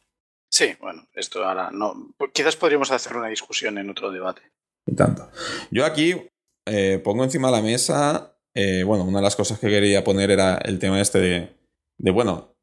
[0.49, 2.14] Sí, bueno, esto ahora no.
[2.33, 4.42] Quizás podríamos hacer una discusión en otro debate.
[4.87, 5.29] Y tanto.
[5.70, 6.14] Yo aquí
[6.64, 10.31] eh, pongo encima de la mesa eh, bueno, una de las cosas que quería poner
[10.31, 11.18] era el tema este
[11.99, 12.55] de, bueno,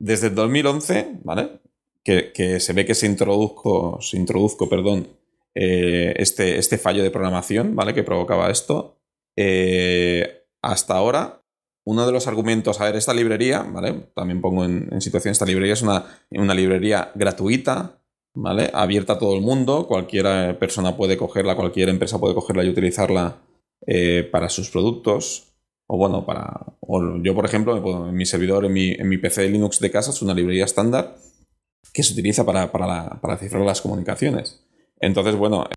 [0.00, 1.60] desde el 2011, ¿vale?
[2.02, 5.06] Que, se ve que se introduzco, se introduzco, perdón,
[5.54, 7.94] eh, este, este fallo de programación, ¿vale?
[7.94, 8.98] Que provocaba esto.
[10.62, 11.42] Hasta ahora,
[11.86, 14.08] uno de los argumentos, a ver, esta librería, ¿vale?
[14.14, 18.02] También pongo en, situación, esta librería es una, una, librería gratuita,
[18.34, 18.70] ¿vale?
[18.74, 23.38] Abierta a todo el mundo, cualquier persona puede cogerla, cualquier empresa puede cogerla y utilizarla
[23.86, 25.52] eh, para sus productos.
[25.86, 26.74] O bueno, para.
[27.22, 30.10] yo, por ejemplo, en mi servidor, en mi, en mi PC de Linux de casa,
[30.10, 31.16] es una librería estándar
[31.92, 34.66] que se utiliza para, para, cifrar las comunicaciones.
[34.98, 35.68] Entonces, bueno,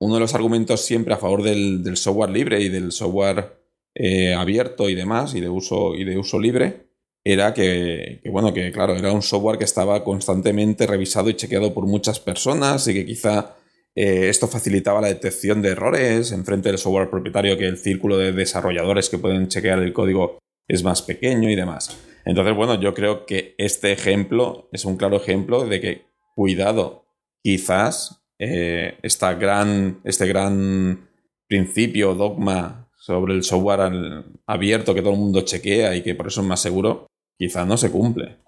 [0.00, 3.65] uno de los argumentos siempre a favor del, software libre y del software
[3.98, 6.86] eh, abierto y demás, y de uso, y de uso libre,
[7.24, 11.86] era que, bueno, que claro, era un software que estaba constantemente revisado y chequeado por
[11.86, 13.56] muchas personas y que quizá
[13.94, 18.18] eh, esto facilitaba la detección de errores en frente del software propietario, que el círculo
[18.18, 21.98] de desarrolladores que pueden chequear el código es más pequeño y demás.
[22.26, 26.02] Entonces, bueno, yo creo que este ejemplo es un claro ejemplo de que,
[26.34, 27.06] cuidado,
[27.42, 31.08] quizás eh, esta gran, este gran
[31.48, 36.40] principio, dogma sobre el software abierto que todo el mundo chequea y que por eso
[36.40, 37.06] es más seguro,
[37.38, 38.38] quizás no se cumple.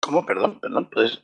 [0.00, 0.24] ¿Cómo?
[0.24, 1.22] Perdón, perdón, pues.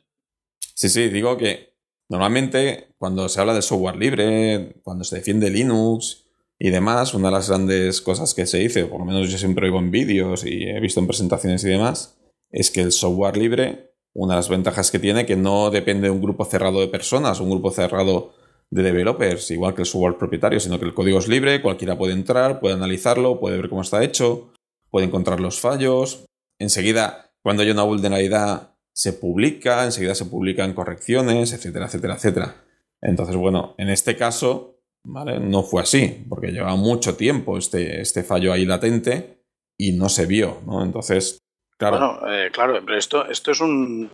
[0.75, 1.71] Sí, sí, digo que
[2.11, 6.25] Normalmente, cuando se habla de software libre, cuando se defiende Linux
[6.59, 9.67] y demás, una de las grandes cosas que se dice, por lo menos yo siempre
[9.67, 12.17] oigo en vídeos y he visto en presentaciones y demás,
[12.49, 16.11] es que el software libre, una de las ventajas que tiene, que no depende de
[16.11, 18.33] un grupo cerrado de personas, un grupo cerrado
[18.71, 22.13] de developers, igual que el software propietario, sino que el código es libre, cualquiera puede
[22.13, 24.53] entrar, puede analizarlo, puede ver cómo está hecho,
[24.89, 26.25] puede encontrar los fallos.
[26.57, 32.55] Enseguida, cuando hay una vulnerabilidad, se publica, enseguida se publican correcciones, etcétera, etcétera, etcétera.
[33.01, 35.39] Entonces, bueno, en este caso, ¿vale?
[35.39, 39.43] No fue así, porque llevaba mucho tiempo este, este fallo ahí latente
[39.77, 40.83] y no se vio, ¿no?
[40.83, 41.39] Entonces,
[41.77, 42.21] claro.
[42.31, 44.11] Eh, claro, pero esto, esto es un,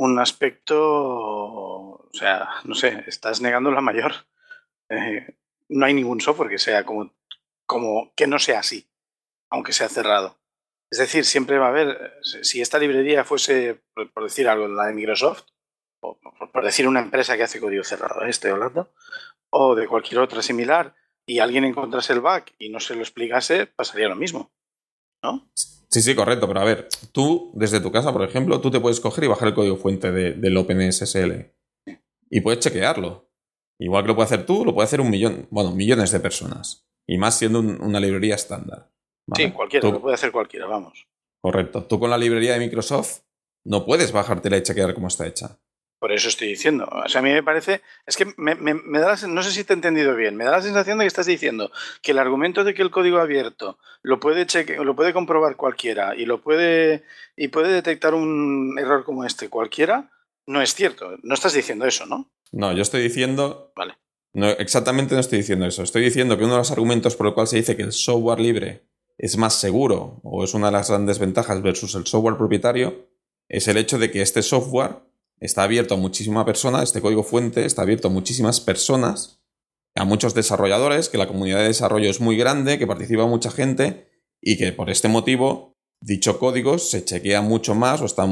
[0.00, 4.14] un aspecto, o sea, no sé, estás negando la mayor.
[4.88, 5.36] Eh,
[5.68, 7.12] no hay ningún software que sea como,
[7.66, 8.88] como que no sea así,
[9.50, 10.38] aunque sea cerrado.
[10.90, 13.82] Es decir, siempre va a haber, si esta librería fuese,
[14.14, 15.42] por decir algo, la de Microsoft,
[16.00, 16.18] o
[16.50, 18.30] por decir una empresa que hace código cerrado, ¿eh?
[18.30, 18.94] estoy hablando,
[19.50, 20.94] o de cualquier otra similar,
[21.26, 24.50] y alguien encontrase el bug y no se lo explicase, pasaría lo mismo.
[25.22, 25.50] ¿No?
[25.54, 29.00] Sí, sí, correcto, pero a ver, tú desde tu casa, por ejemplo, tú te puedes
[29.00, 31.52] coger y bajar el código fuente del OpenSSL
[32.30, 33.28] y puedes chequearlo.
[33.78, 36.86] Igual que lo puede hacer tú, lo puede hacer un millón, bueno, millones de personas.
[37.06, 38.90] Y más siendo una librería estándar.
[39.34, 41.08] Sí, cualquiera, lo puede hacer cualquiera, vamos.
[41.40, 41.84] Correcto.
[41.84, 43.22] Tú con la librería de Microsoft
[43.64, 45.58] no puedes bajártela y chequear cómo está hecha.
[46.00, 46.88] Por eso estoy diciendo.
[46.90, 47.82] O sea, a mí me parece.
[48.06, 48.54] Es que me,
[48.98, 50.34] da no sé si te he entendido bien.
[50.34, 53.18] Me da la sensación de que estás diciendo que el argumento de que el código
[53.18, 54.46] abierto lo puede
[54.82, 57.04] lo puede comprobar cualquiera y lo puede.
[57.36, 60.10] y puede detectar un error como este cualquiera,
[60.46, 61.18] no es cierto.
[61.22, 62.30] No estás diciendo eso, ¿no?
[62.50, 63.70] No, yo estoy diciendo.
[63.76, 63.98] Vale.
[64.32, 65.82] No, exactamente no estoy diciendo eso.
[65.82, 68.40] Estoy diciendo que uno de los argumentos por el cual se dice que el software
[68.40, 68.86] libre
[69.18, 73.06] es más seguro o es una de las grandes ventajas versus el software propietario
[73.50, 75.09] es el hecho de que este software
[75.40, 79.42] está abierto a muchísimas personas, este código fuente está abierto a muchísimas personas,
[79.94, 84.08] a muchos desarrolladores, que la comunidad de desarrollo es muy grande, que participa mucha gente
[84.40, 88.26] y que por este motivo dicho código se chequea mucho más o está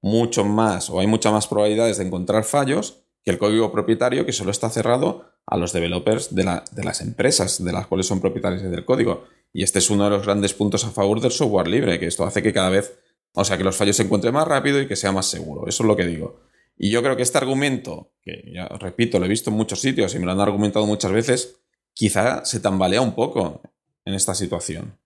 [0.00, 4.32] mucho más o hay muchas más probabilidades de encontrar fallos que el código propietario que
[4.32, 8.62] solo está cerrado a los developers de, de las empresas de las cuales son propietarios
[8.62, 9.24] del código.
[9.52, 12.24] Y este es uno de los grandes puntos a favor del software libre, que esto
[12.24, 12.98] hace que cada vez,
[13.34, 15.68] o sea, que los fallos se encuentren más rápido y que sea más seguro.
[15.68, 16.40] Eso es lo que digo.
[16.76, 20.14] Y yo creo que este argumento, que ya repito, lo he visto en muchos sitios
[20.14, 21.60] y me lo han argumentado muchas veces,
[21.92, 23.60] quizá se tambalea un poco
[24.04, 24.98] en esta situación.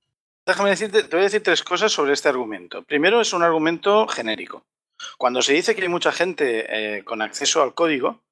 [0.47, 2.83] Déjame decirte, te voy a decir tres cosas sobre este argumento.
[2.83, 4.67] Primero, es un argumento genérico.
[5.17, 8.23] Cuando se dice que hay mucha gente eh, con acceso al código,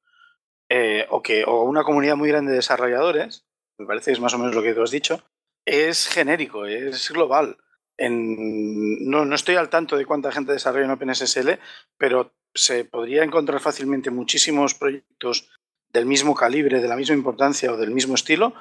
[0.68, 3.46] eh, o que o una comunidad muy grande de desarrolladores,
[3.78, 5.22] me parece que es más o menos lo que tú has dicho,
[5.64, 7.58] es genérico, es global.
[7.98, 11.58] No, no, estoy al tanto de cuánta gente desarrolla en OpenSSL,
[11.96, 15.50] pero se podría encontrar fácilmente muchísimos proyectos
[15.92, 18.54] del mismo calibre, de la misma importancia o del mismo estilo,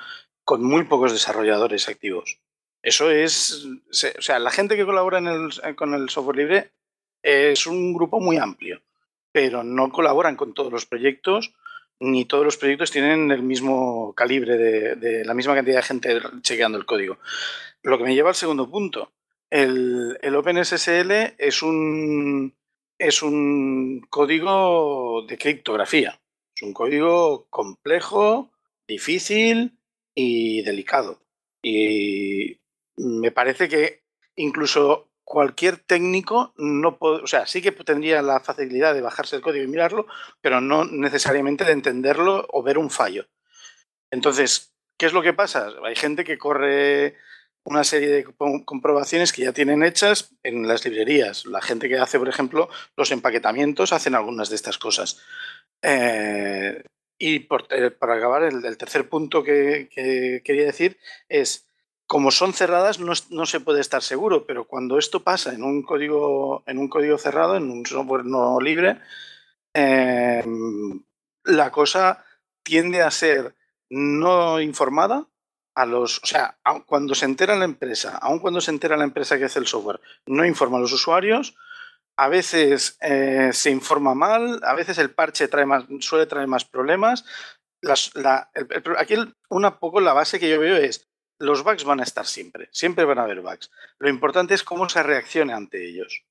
[0.43, 2.39] con muy pocos desarrolladores activos.
[2.81, 5.19] Eso es, o sea, la gente que colabora
[5.75, 6.71] con el software libre
[7.23, 8.83] es un grupo muy amplio,
[9.31, 11.55] pero no colaboran con todos los proyectos
[11.99, 16.77] ni todos los proyectos tienen el mismo calibre de, la misma cantidad de gente chequeando
[16.77, 17.17] el código.
[17.83, 19.11] Lo que me lleva al segundo punto.
[19.55, 22.53] El, el OpenSSL es un,
[22.99, 26.19] es un código de criptografía.
[26.53, 28.51] Es un código complejo,
[28.85, 29.79] difícil
[30.13, 31.21] y delicado.
[31.63, 32.59] Y
[32.97, 34.03] me parece que
[34.35, 39.41] incluso cualquier técnico no puede, o sea, sí que tendría la facilidad de bajarse el
[39.41, 40.05] código y mirarlo,
[40.41, 43.29] pero no necesariamente de entenderlo o ver un fallo.
[44.11, 45.69] Entonces, ¿qué es lo que pasa?
[45.85, 47.15] Hay gente que corre
[47.65, 48.23] una serie de
[48.63, 51.45] comprobaciones que ya tienen hechas en las librerías.
[51.45, 55.19] La gente que hace, por ejemplo, los empaquetamientos hacen algunas de estas cosas.
[55.81, 56.83] Eh,
[57.17, 59.89] y eh, para acabar, el, tercer punto que,
[60.43, 60.97] quería decir
[61.27, 61.67] es
[62.07, 66.63] como son cerradas no, se puede estar seguro, pero cuando esto pasa en un código,
[66.67, 68.99] en un código cerrado, en un software no libre,
[69.73, 71.03] em,
[71.43, 72.23] la cosa
[72.63, 73.55] tiende a ser
[73.89, 75.27] no informada
[75.75, 79.37] a los, o sea, cuando se entera la empresa, aun cuando se entera la empresa
[79.37, 81.55] que hace el software, no informa a los usuarios,
[82.17, 86.63] a veces eh, se informa mal, a veces el parche trae más, suele traer más
[86.63, 87.25] problemas.
[88.97, 89.15] aquí
[89.49, 93.03] una poco la base que yo veo es los bugs van a estar siempre, siempre
[93.03, 93.69] van a haber bugs.
[93.99, 96.23] Lo importante es cómo se reaccione ante ellos.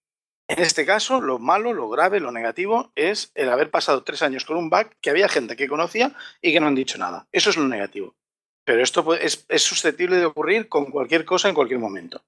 [0.49, 4.45] En este caso, lo malo, lo grave, lo negativo es el haber pasado tres años
[4.45, 7.27] con un bug que había gente que conocía y que no han dicho nada.
[7.33, 8.15] Eso es lo negativo.
[8.65, 12.23] Pero esto es, susceptible de ocurrir con cualquier cosa en cualquier momento.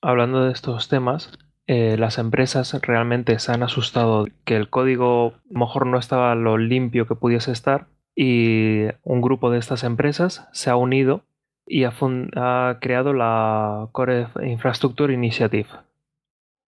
[0.00, 1.30] Hablando de estos temas,
[1.66, 7.06] eh, las empresas realmente se han asustado que el código mejor no estaba lo limpio
[7.06, 11.22] que pudiese estar y un grupo de estas empresas se ha unido
[11.68, 15.68] y ha, creado la Core Infrastructure Initiative.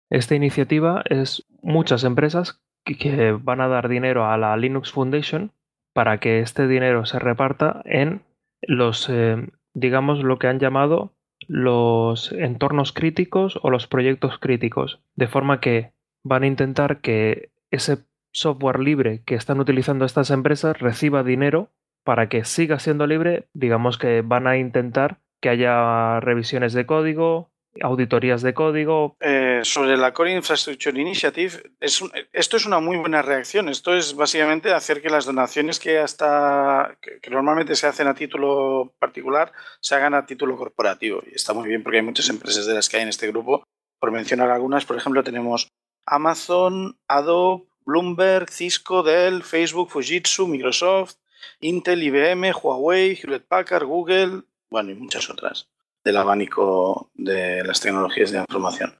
[0.09, 5.51] Esta iniciativa es muchas empresas que, van a dar dinero a la Linux Foundation
[5.93, 8.21] para que este dinero se reparta en
[8.61, 11.13] los, eh, digamos, lo que han llamado
[11.47, 15.93] los entornos críticos o los proyectos críticos, de forma que
[16.23, 21.69] van a intentar que ese software libre que están utilizando estas empresas reciba dinero
[22.03, 27.51] para que siga siendo libre, digamos que van a intentar que haya revisiones de código,
[27.79, 29.15] auditorías de código.
[29.19, 33.69] Eh, sobre la Core Infrastructure Initiative, esto es una muy buena reacción.
[33.69, 38.93] Esto es básicamente hacer que las donaciones que hasta que, normalmente se hacen a título
[38.99, 41.21] particular se hagan a título corporativo.
[41.31, 43.63] Y está muy bien porque hay muchas empresas de las que hay en este grupo.
[43.99, 45.69] Por mencionar algunas, por ejemplo, tenemos
[46.05, 51.15] Amazon, Adobe, Bloomberg, Cisco, Dell, Facebook, Fujitsu, Microsoft,
[51.59, 55.70] Intel, IBM, Huawei, Hewlett Packard, Google, bueno, y muchas otras
[56.03, 58.93] del abanico de las tecnologías de información.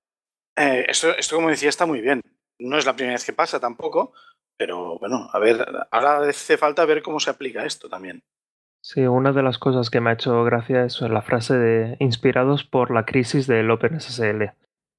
[0.56, 2.22] Eh, esto, esto, como decía, está muy bien.
[2.60, 4.14] No es la primera vez que pasa tampoco,
[4.58, 8.24] pero bueno, a ver, ahora hace falta ver cómo se aplica esto también.
[8.84, 12.64] Sí, una de las cosas que me ha hecho gracia es la frase de inspirados
[12.64, 14.54] por la crisis del OpenSSL.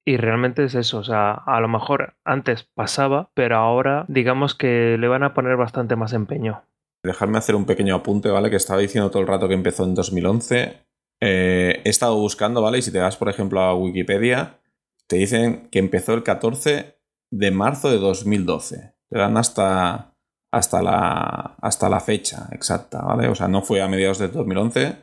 [0.05, 4.97] Y realmente es eso, o sea, a lo mejor antes pasaba, pero ahora digamos que
[4.97, 6.63] le van a poner bastante más empeño.
[7.05, 8.49] Dejarme hacer un pequeño apunte, ¿vale?
[8.49, 10.85] Que estaba diciendo todo el rato que empezó en 2011.
[11.25, 12.79] Eh, he estado buscando, ¿vale?
[12.79, 14.59] Y si te vas, por ejemplo, a Wikipedia,
[15.07, 16.99] te dicen que empezó el 14
[17.31, 18.93] de marzo de 2012.
[19.09, 20.17] Te dan hasta,
[20.51, 23.29] hasta, la, hasta la fecha exacta, ¿vale?
[23.29, 24.97] O sea, no fue a mediados de 2011,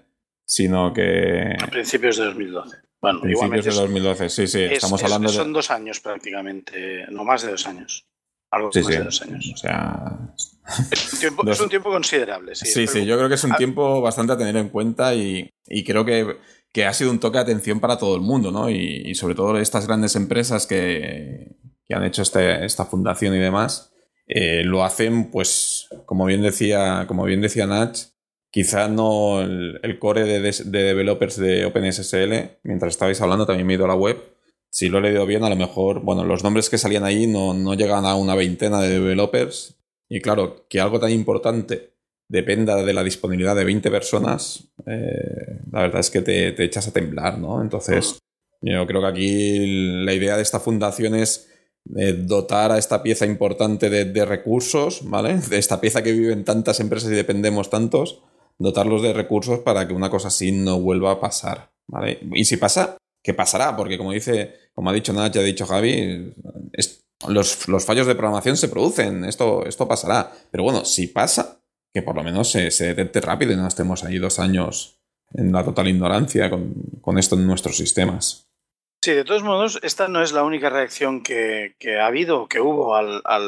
[0.44, 1.56] sino que...
[1.58, 2.76] A principios de 2012.
[3.00, 4.62] Bueno, principios de 2012, sí, sí.
[4.64, 5.36] estamos hablando de...
[5.38, 8.06] Son dos años prácticamente, no más de dos años.
[8.50, 9.52] Algo más de dos años.
[9.54, 10.34] O sea,
[10.90, 12.66] es un tiempo, considerable, sí.
[12.66, 15.52] Sí, sí, yo creo que es un tiempo bastante a tener en cuenta y,
[15.84, 18.70] creo que, ha sido un toque de atención para todo el mundo, ¿no?
[18.70, 21.56] Y, sobre todo estas grandes empresas que,
[21.90, 23.92] han hecho este, esta fundación y demás,
[24.28, 27.96] eh, lo hacen, pues, como bien decía, como bien decía Nach,
[28.52, 33.84] Quizá no el, core de, developers de OpenSSL, mientras estabais hablando también me he ido
[33.84, 34.20] a la web.
[34.68, 37.54] Si lo he leído bien, a lo mejor, bueno, los nombres que salían ahí no,
[37.54, 39.79] no llegan a una veintena de developers.
[40.10, 41.94] Y claro, que algo tan importante
[42.28, 46.88] dependa de la disponibilidad de 20 personas, eh, la verdad es que te, te, echas
[46.88, 47.62] a temblar, ¿no?
[47.62, 48.18] Entonces,
[48.60, 51.48] yo creo que aquí la idea de esta fundación es
[51.96, 55.38] eh, dotar a esta pieza importante de, de, recursos, ¿vale?
[55.38, 58.22] De esta pieza que vive en tantas empresas y dependemos tantos,
[58.58, 61.70] dotarlos de recursos para que una cosa así no vuelva a pasar.
[61.90, 62.18] ¿vale?
[62.34, 63.76] Y si pasa, ¿qué pasará?
[63.76, 66.34] Porque como dice, como ha dicho Nach, ha dicho Javi,
[67.28, 70.32] los, los, fallos de programación se producen, esto, esto pasará.
[70.50, 71.60] Pero bueno, si pasa,
[71.92, 75.00] que por lo menos se, se detecte rápido y no estemos ahí dos años
[75.34, 78.48] en la total ignorancia con, con esto en nuestros sistemas.
[79.02, 82.60] Sí, de todos modos, esta no es la única reacción que, que ha habido, que
[82.60, 83.42] hubo al, al,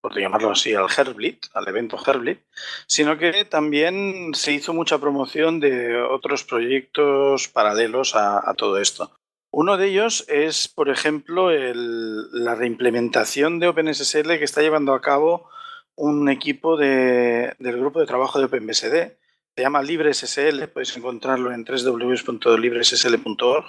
[0.00, 2.40] por llamarlo así, al Herblit, al evento Herblit,
[2.86, 9.10] sino que también se hizo mucha promoción de otros proyectos paralelos a todo esto.
[9.58, 15.48] Uno de ellos es, por ejemplo, la reimplementación de OpenSSL que está llevando a cabo
[15.94, 19.16] un equipo de, del grupo de trabajo de OpenBSD.
[19.56, 23.64] Se llama LibreSSL, podéis encontrarlo en www.libressl.org,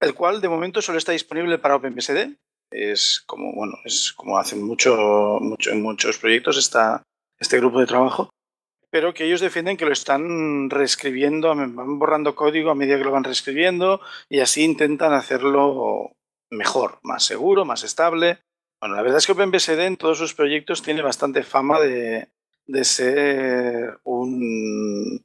[0.00, 2.34] el cual de momento solo está disponible para OpenBSD,
[2.72, 5.38] es como, bueno, es como hacen mucho
[5.70, 7.04] en muchos proyectos está
[7.38, 8.30] este grupo de trabajo,
[8.96, 13.10] pero que ellos defienden que lo están reescribiendo, van borrando código a medida que lo
[13.10, 16.12] van reescribiendo y así intentan hacerlo
[16.48, 18.38] mejor, más seguro, más estable.
[18.80, 22.30] Bueno, la verdad es que OpenBSD en todos sus proyectos tiene bastante fama de,
[22.64, 25.22] de ser un,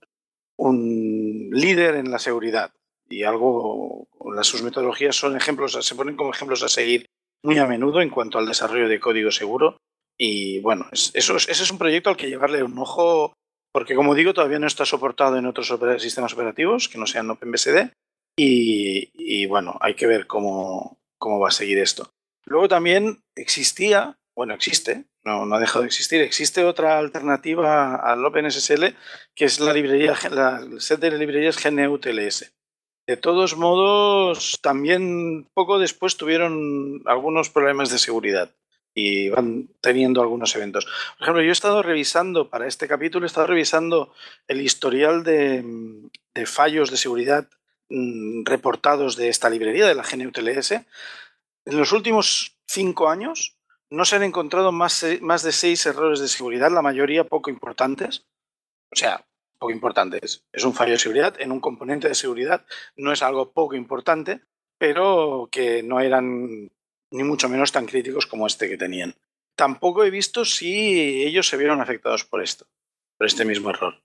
[0.57, 2.73] un líder en la seguridad
[3.07, 7.05] y algo, las, sus metodologías son ejemplos, se ponen como ejemplos a seguir
[7.41, 9.77] muy a menudo en cuanto al desarrollo de código seguro.
[10.17, 13.33] Y bueno, eso, ese es un proyecto al que llevarle un ojo,
[13.71, 17.91] porque como digo, todavía no está soportado en otros sistemas operativos que no sean OpenBSD.
[18.37, 22.11] Y, bueno, hay que ver cómo, cómo va a seguir esto.
[22.45, 28.25] Luego también existía, bueno, existe, no, no ha dejado de existir, existe otra alternativa al
[28.25, 28.95] OpenSSL,
[29.35, 32.51] que es la librería, el set de librerías GNU-TLS.
[33.07, 38.51] De todos modos, también poco después tuvieron algunos problemas de seguridad
[38.93, 40.85] y van teniendo algunos eventos.
[41.17, 44.13] Por ejemplo, yo he estado revisando, para este capítulo, he estado revisando
[44.47, 45.63] el historial de,
[46.33, 47.47] de fallos de seguridad
[47.89, 50.71] mmm, reportados de esta librería, de la GNU-TLS.
[50.71, 53.57] En los últimos cinco años
[53.89, 58.25] no se han encontrado más, más de seis errores de seguridad, la mayoría poco importantes.
[58.91, 59.25] O sea,
[59.57, 60.19] poco importante.
[60.21, 62.65] Es, es un fallo de seguridad en un componente de seguridad,
[62.95, 64.41] no es algo poco importante,
[64.77, 66.71] pero que no eran
[67.11, 69.13] ni mucho menos tan críticos como este que tenían.
[69.55, 72.65] Tampoco he visto si ellos se vieron afectados por esto,
[73.17, 73.95] por este mismo error.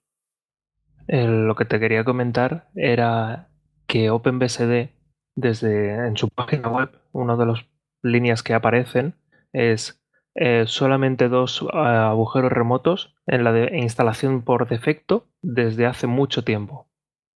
[1.08, 3.48] Eh, lo que te quería comentar era
[3.86, 4.90] que OpenBSD,
[5.36, 7.60] desde en su página web, una de las
[8.02, 9.14] líneas que aparecen
[9.52, 10.02] es
[10.34, 16.44] eh, solamente dos uh, agujeros remotos en la de instalación por defecto desde hace mucho
[16.44, 16.90] tiempo.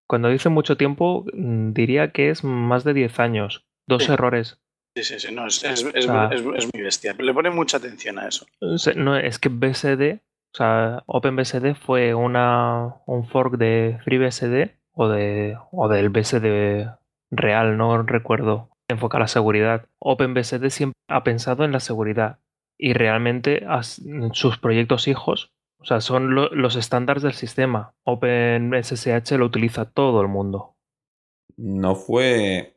[0.05, 3.65] Cuando dice mucho tiempo, mm, diría que es más de 10 años.
[3.87, 4.11] Dos Sí.
[4.11, 4.60] errores.
[4.95, 7.15] Sí, sí, sí, no, es, es, es, muy bestia.
[7.17, 8.45] Le pone mucha atención a eso.
[8.95, 10.19] No, es que BSD,
[10.53, 16.89] o sea, OpenBSD fue una, un fork de FreeBSD o, de, o del BSD
[17.31, 19.85] real, no recuerdo, enfoca la seguridad.
[19.99, 22.39] OpenBSD siempre ha pensado en la seguridad
[22.77, 23.63] y realmente
[24.33, 27.93] sus proyectos hijos, o sea, son lo- los estándares del sistema.
[28.03, 30.75] OpenSSH lo utiliza todo el mundo.
[31.55, 32.75] No fue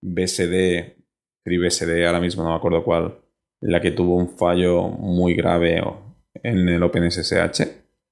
[0.00, 0.96] BSD,
[1.44, 3.18] FreeBSD, ahora mismo no me acuerdo cuál,
[3.60, 5.82] la que tuvo un fallo muy grave
[6.42, 7.62] en el OpenSSH.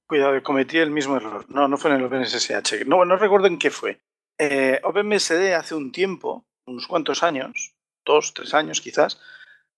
[0.07, 1.45] Cuidado, cometí el mismo error.
[1.49, 2.85] No, no fue en el OpenSSH.
[2.85, 3.99] No, no recuerdo en qué fue.
[4.37, 7.73] Eh, OpenBSD hace un tiempo, unos cuantos años,
[8.05, 9.19] dos, tres años quizás,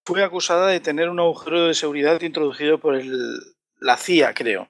[0.06, 3.39] fue acusada de tener un agujero de seguridad introducido por el,
[3.80, 4.70] la CIA, creo.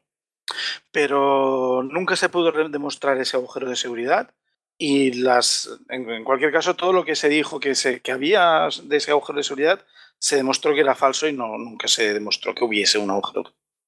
[0.91, 4.31] Pero nunca se pudo demostrar ese agujero de seguridad
[4.77, 8.67] y las, en, en cualquier caso, todo lo que se dijo que, se, que había
[8.83, 9.79] de ese agujero de seguridad
[10.19, 13.43] se demostró que era falso y no, nunca se demostró que hubiese un agujero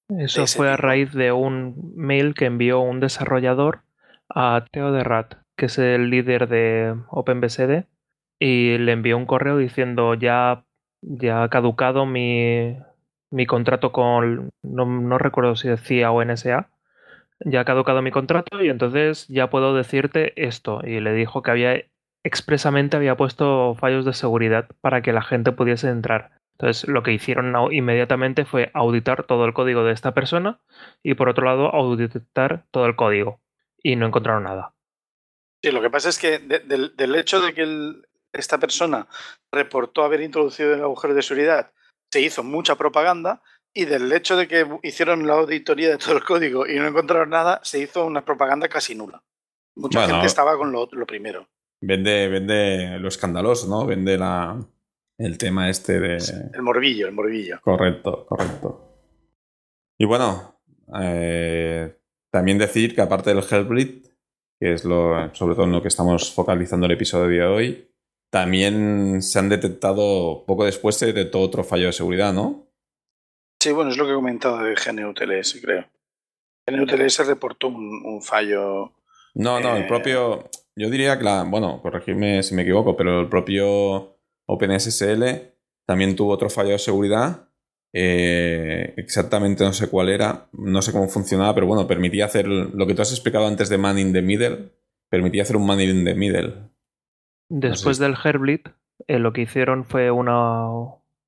[0.09, 3.81] Eso fue a raíz de un mail que envió un desarrollador
[4.29, 7.85] a Theo de Rat, que es el líder de OpenBSD,
[8.39, 10.63] y le envió un correo diciendo ya,
[11.01, 12.77] ya ha caducado mi,
[13.31, 16.69] mi contrato con, no, no recuerdo si decía o NSA,
[17.39, 20.81] ya ha caducado mi contrato y entonces ya puedo decirte esto.
[20.83, 21.83] Y le dijo que había
[22.23, 26.31] expresamente había puesto fallos de seguridad para que la gente pudiese entrar.
[26.53, 30.59] Entonces, lo que hicieron inmediatamente fue auditar todo el código de esta persona
[31.03, 33.39] y por otro lado auditar todo el código
[33.81, 34.73] y no encontraron nada.
[35.63, 37.93] Sí, lo que pasa es que del, hecho de que
[38.33, 39.07] esta persona
[39.51, 41.71] reportó haber introducido el agujero de seguridad,
[42.11, 43.41] se hizo mucha propaganda
[43.73, 47.29] y del hecho de que hicieron la auditoría de todo el código y no encontraron
[47.29, 49.23] nada, se hizo una propaganda casi nula.
[49.75, 51.47] Mucha gente estaba con lo, lo primero.
[51.81, 53.85] Vende, vende lo escandaloso, ¿no?
[53.85, 54.59] Vende la,
[55.19, 56.17] el tema este de...
[56.53, 57.59] El morbillo, el morbillo.
[57.61, 58.83] Correcto, correcto.
[59.99, 60.59] Y bueno,
[60.99, 61.95] eh,
[62.31, 64.07] también decir que aparte del Hellbleed,
[64.59, 67.91] que es lo, sobre todo en lo que estamos focalizando el episodio de hoy,
[68.31, 72.66] también se han detectado, poco después se detectó otro fallo de seguridad, ¿no?
[73.59, 75.85] Sí, bueno, es lo que he comentado de GNUTLS, creo.
[76.67, 78.93] GNUTLS reportó un, fallo.
[79.33, 80.49] No, no, el eh, propio.
[80.75, 81.43] Yo diría que la.
[81.43, 85.23] Bueno, corregirme si me equivoco, pero el propio OpenSSL
[85.85, 87.49] también tuvo otro fallo de seguridad.
[87.93, 92.85] Eh, exactamente no sé cuál era, no sé cómo funcionaba, pero bueno, permitía hacer lo
[92.85, 94.71] que tú has explicado antes de man in the middle,
[95.09, 96.69] permitía hacer un man in the middle.
[97.49, 98.67] Después del Herblit,
[99.07, 100.67] eh, lo que hicieron fue una.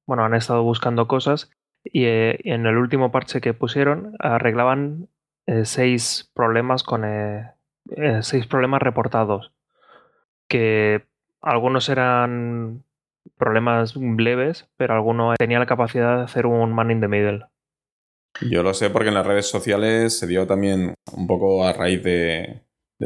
[0.06, 1.50] Bueno, han estado buscando cosas
[1.84, 5.08] y eh, en el último parche que pusieron arreglaban
[5.64, 7.04] seis problemas con.
[8.22, 9.52] seis problemas reportados.
[10.48, 11.06] Que
[11.42, 12.84] algunos eran
[13.38, 17.46] problemas leves, pero alguno tenía la capacidad de hacer un man in the middle.
[18.42, 22.04] Yo lo sé porque en las redes sociales se dio también un poco a raíz
[22.04, 22.62] de,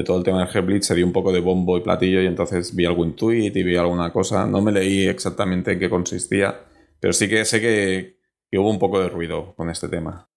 [0.06, 2.76] todo el tema del Heartbleed, se dio un poco de bombo y platillo y entonces
[2.76, 4.46] vi algún tweet y vi alguna cosa.
[4.46, 6.60] No me leí exactamente en qué consistía,
[7.00, 8.18] pero sí que sé que,
[8.58, 10.30] hubo un poco de ruido con este tema.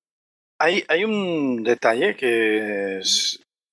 [0.58, 3.02] Hay, un detalle que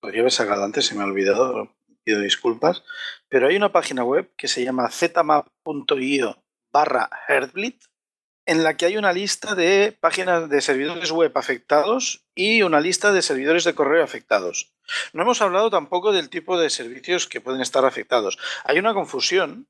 [0.01, 1.73] podría haber sacado antes, se me ha olvidado,
[2.03, 2.83] pido disculpas,
[3.29, 7.75] pero hay una página web que se llama zmap.io barra Heartbleed
[8.45, 13.13] en la que hay una lista de páginas de servidores web afectados y una lista
[13.13, 14.73] de servidores de correo afectados.
[15.13, 18.37] No hemos hablado tampoco del tipo de servicios que pueden estar afectados.
[18.65, 19.67] Hay una confusión,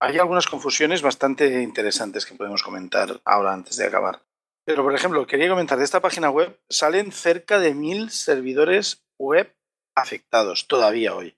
[0.00, 4.22] hay algunas confusiones bastante interesantes que podemos comentar ahora antes de acabar.
[4.64, 9.54] Pero, por ejemplo, quería comentar, de esta página web salen cerca de mil servidores web
[9.94, 11.36] afectados todavía hoy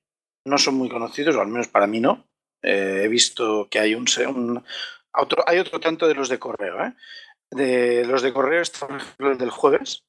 [0.49, 2.27] no son muy conocidos, o al menos para mí no.
[2.63, 4.65] Eh, he visto que hay un,
[5.13, 6.85] otro, hay otro tanto de los de correo.
[6.85, 6.95] ¿eh?
[7.51, 8.89] De los de correo está
[9.19, 10.05] el del jueves,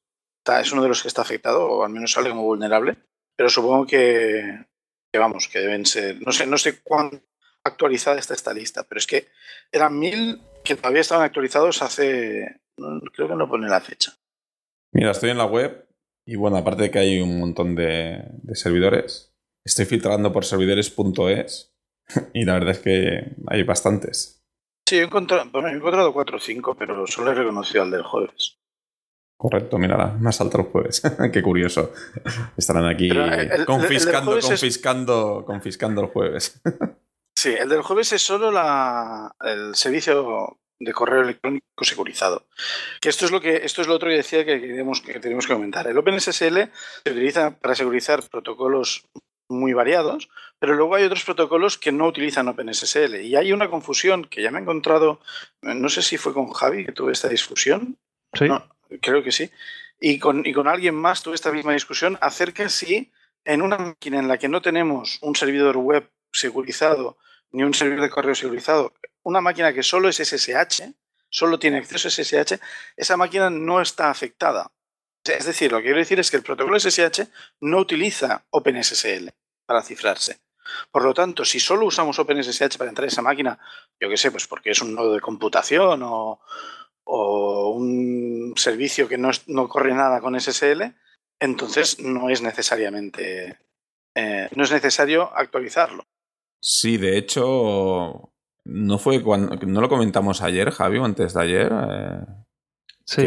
[0.60, 2.96] es uno de los que está afectado, o al menos sale como vulnerable,
[3.36, 4.66] pero supongo que,
[5.14, 7.22] vamos, que deben ser, no sé, no sé cuán
[7.64, 9.28] actualizada está esta lista, pero es que
[9.72, 12.62] eran mil que todavía estaban actualizados hace,
[13.14, 14.18] creo que no pone la fecha.
[14.92, 15.88] Mira, estoy en la web
[16.26, 19.30] y bueno, aparte de que hay un montón de servidores,
[19.66, 21.76] Estoy filtrando por servidores.es
[22.34, 24.44] y la verdad es que hay bastantes.
[24.88, 28.58] Sí, he encontrado, he encontrado 4 o 5, pero solo he reconocido al del jueves.
[29.38, 31.02] Correcto, mira, más alto el jueves.
[31.32, 31.94] Qué curioso.
[32.58, 33.10] Estarán aquí
[33.66, 36.60] confiscando, confiscando, confiscando el jueves.
[37.40, 42.46] sí, el del jueves es solo la, el servicio de correo electrónico securizado.
[43.02, 45.48] Que esto es lo que esto es lo otro que decía que tenemos que, tenemos
[45.48, 45.88] que comentar.
[45.88, 46.70] El OpenSSL
[47.04, 49.06] se utiliza para segurizar protocolos
[49.50, 50.30] muy variados,
[50.60, 53.22] pero luego hay otros protocolos que no utilizan OpenSSL.
[53.22, 55.20] Y hay una confusión que ya me he encontrado,
[55.62, 57.98] no sé si fue con Javi que tuve esta discusión.
[58.34, 58.48] Sí.
[59.02, 59.50] creo que sí.
[60.00, 63.12] Y con, y con alguien más tuve esta misma discusión acerca si
[63.44, 67.18] en una máquina en la que no tenemos un servidor web securizado
[67.52, 68.94] ni un servidor de correo securizado,
[69.24, 70.84] una máquina que solo es SSH,
[71.30, 72.60] solo tiene acceso a SSH,
[72.96, 74.72] esa máquina no está afectada.
[75.24, 77.28] Es decir, lo que quiero decir es que el protocolo SSH
[77.62, 79.30] no utiliza OpenSSL
[79.66, 80.40] para cifrarse.
[80.92, 83.60] Por lo tanto, si solo usamos OpenSSH para entrar a esa máquina,
[84.00, 86.42] yo qué sé, pues porque es un nodo de computación o,
[87.06, 89.32] un servicio que no,
[89.68, 90.94] corre nada con SSL,
[91.40, 93.58] entonces no es necesariamente
[94.16, 96.06] eh, no es necesario actualizarlo.
[96.60, 98.32] Sí, de hecho,
[98.66, 101.72] no fue cuando no lo comentamos ayer, Javi, o antes de ayer.
[101.72, 102.26] Eh,
[103.06, 103.24] sí.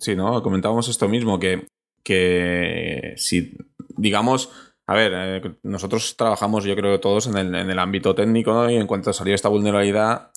[0.00, 0.42] sí, ¿no?
[0.42, 1.66] Comentábamos esto mismo, que,
[2.02, 3.56] que si,
[3.96, 4.50] digamos,
[4.86, 8.68] a ver, eh, nosotros trabajamos, yo creo que todos en el, en el ámbito técnico,
[8.70, 10.30] y en cuanto salió esta vulnerabilidad,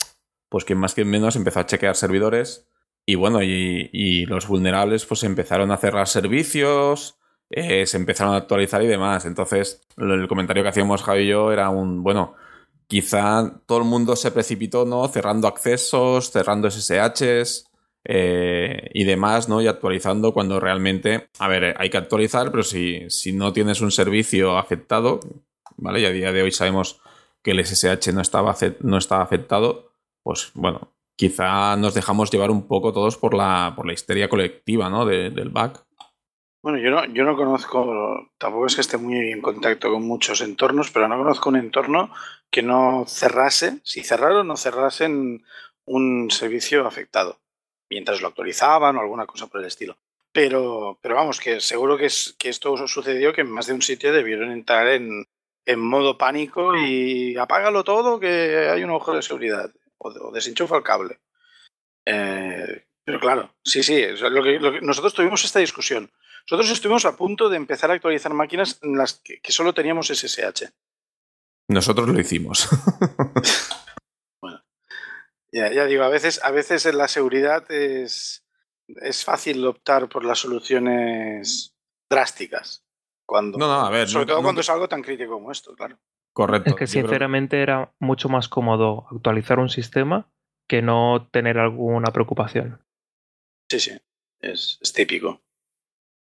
[0.50, 2.68] pues quien más que menos empezó a chequear servidores.
[3.06, 7.19] Y bueno, y, los vulnerables pues empezaron a cerrar servicios,
[7.50, 9.26] eh, se empezaron a actualizar y demás.
[9.26, 12.36] Entonces, el comentario que hacíamos Javi y yo era un, bueno,
[12.88, 15.08] quizá todo el mundo se precipitó, ¿no?
[15.08, 17.70] Cerrando accesos, cerrando SSHs,
[18.06, 19.62] eh, y demás, ¿no?
[19.62, 23.92] Y actualizando cuando realmente, a ver, hay que actualizar, pero si, si no tienes un
[23.92, 25.20] servicio afectado,
[25.78, 26.02] ¿vale?
[26.02, 27.02] Y a día de hoy sabemos
[27.44, 29.94] que el SSH no estaba, no estaba afectado,
[30.24, 34.90] pues bueno, quizá nos dejamos llevar un poco todos por la, por la histeria colectiva
[34.90, 35.06] ¿no?
[35.06, 35.86] del back.
[36.62, 40.42] Bueno, yo no, yo no conozco, tampoco es que esté muy en contacto con muchos
[40.42, 42.14] entornos, pero no conozco un entorno
[42.52, 45.46] que no cerrase, si cerraron, no cerrasen
[45.86, 47.40] un servicio afectado,
[47.90, 49.98] mientras lo actualizaban o alguna cosa por el estilo.
[50.34, 53.82] Pero, pero vamos, que seguro que, es, que esto sucedió, que en más de un
[53.82, 55.28] sitio debieron entrar en,
[55.66, 60.84] en modo pánico y apágalo todo que hay un ojo de seguridad o, desenchufa el
[60.84, 61.20] cable.
[62.06, 66.12] Eh, pero claro, sí, sí, lo que, nosotros tuvimos esta discusión.
[66.50, 70.72] Nosotros estuvimos a punto de empezar a actualizar máquinas en las que, solo teníamos SSH.
[71.68, 72.68] Nosotros lo hicimos.
[74.42, 74.64] bueno,
[75.52, 78.44] ya, ya, digo, a veces, a veces en la seguridad es,
[78.88, 81.76] es fácil optar por las soluciones
[82.10, 82.84] drásticas.
[83.28, 86.00] Cuando, no, no, a ver, sobre todo cuando es algo tan crítico como esto, claro.
[86.34, 86.72] Correcto.
[86.72, 90.32] Es que sinceramente era mucho más cómodo actualizar un sistema
[90.68, 92.82] que no tener alguna preocupación.
[93.70, 93.92] Sí, sí,
[94.40, 95.42] es, típico.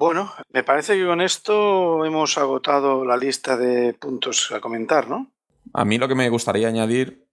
[0.06, 5.32] Bueno, me parece que con esto hemos agotado la lista de puntos a comentar, ¿no?
[5.74, 7.26] A mí lo que me gustaría añadir,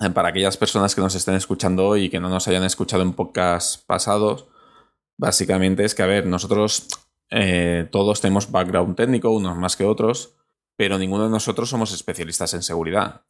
[0.00, 3.04] eh, para aquellas personas que nos estén escuchando hoy y que no nos hayan escuchado
[3.04, 4.48] en podcasts pasados,
[5.16, 6.88] básicamente es que, a ver, nosotros
[7.30, 10.34] eh, todos tenemos background técnico, unos más que otros,
[10.74, 13.22] pero ninguno de nosotros somos especialistas en seguridad.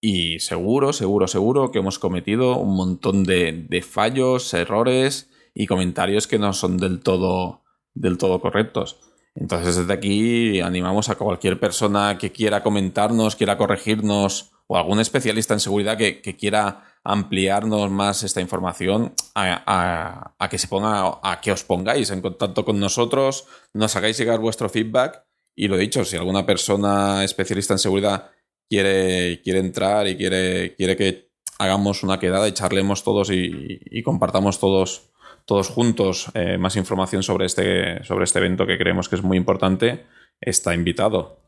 [0.00, 6.38] Y seguro, seguro, seguro que hemos cometido un montón de, fallos, errores y comentarios que
[6.38, 7.65] no son del todo,
[7.96, 9.00] del todo correctos.
[9.34, 15.54] Entonces desde aquí animamos a cualquier persona que quiera comentarnos, quiera corregirnos o algún especialista
[15.54, 21.62] en seguridad que, quiera ampliarnos más esta información a, que se ponga a que os
[21.64, 25.22] pongáis en contacto con nosotros, nos hagáis llegar vuestro feedback
[25.54, 28.30] y lo dicho, si alguna persona especialista en seguridad
[28.68, 34.58] quiere, quiere entrar y quiere, quiere que hagamos una quedada y charlemos todos y, compartamos
[34.58, 35.10] todos,
[35.46, 39.38] todos juntos eh, más información sobre este, sobre este evento que creemos que es muy
[39.38, 40.04] importante,
[40.40, 41.40] está invitado.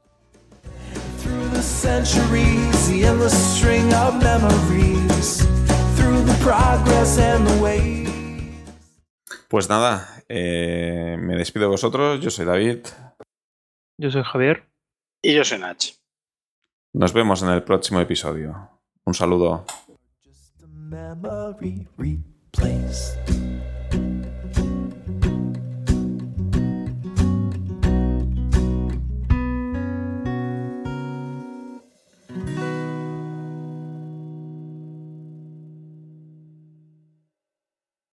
[9.49, 12.86] Pues nada, eh, me despido de vosotros, yo soy David.
[13.99, 14.68] Yo soy Javier.
[15.22, 15.84] Y yo soy Nach.
[16.94, 18.70] Nos vemos en el próximo episodio.
[19.05, 19.64] Un saludo.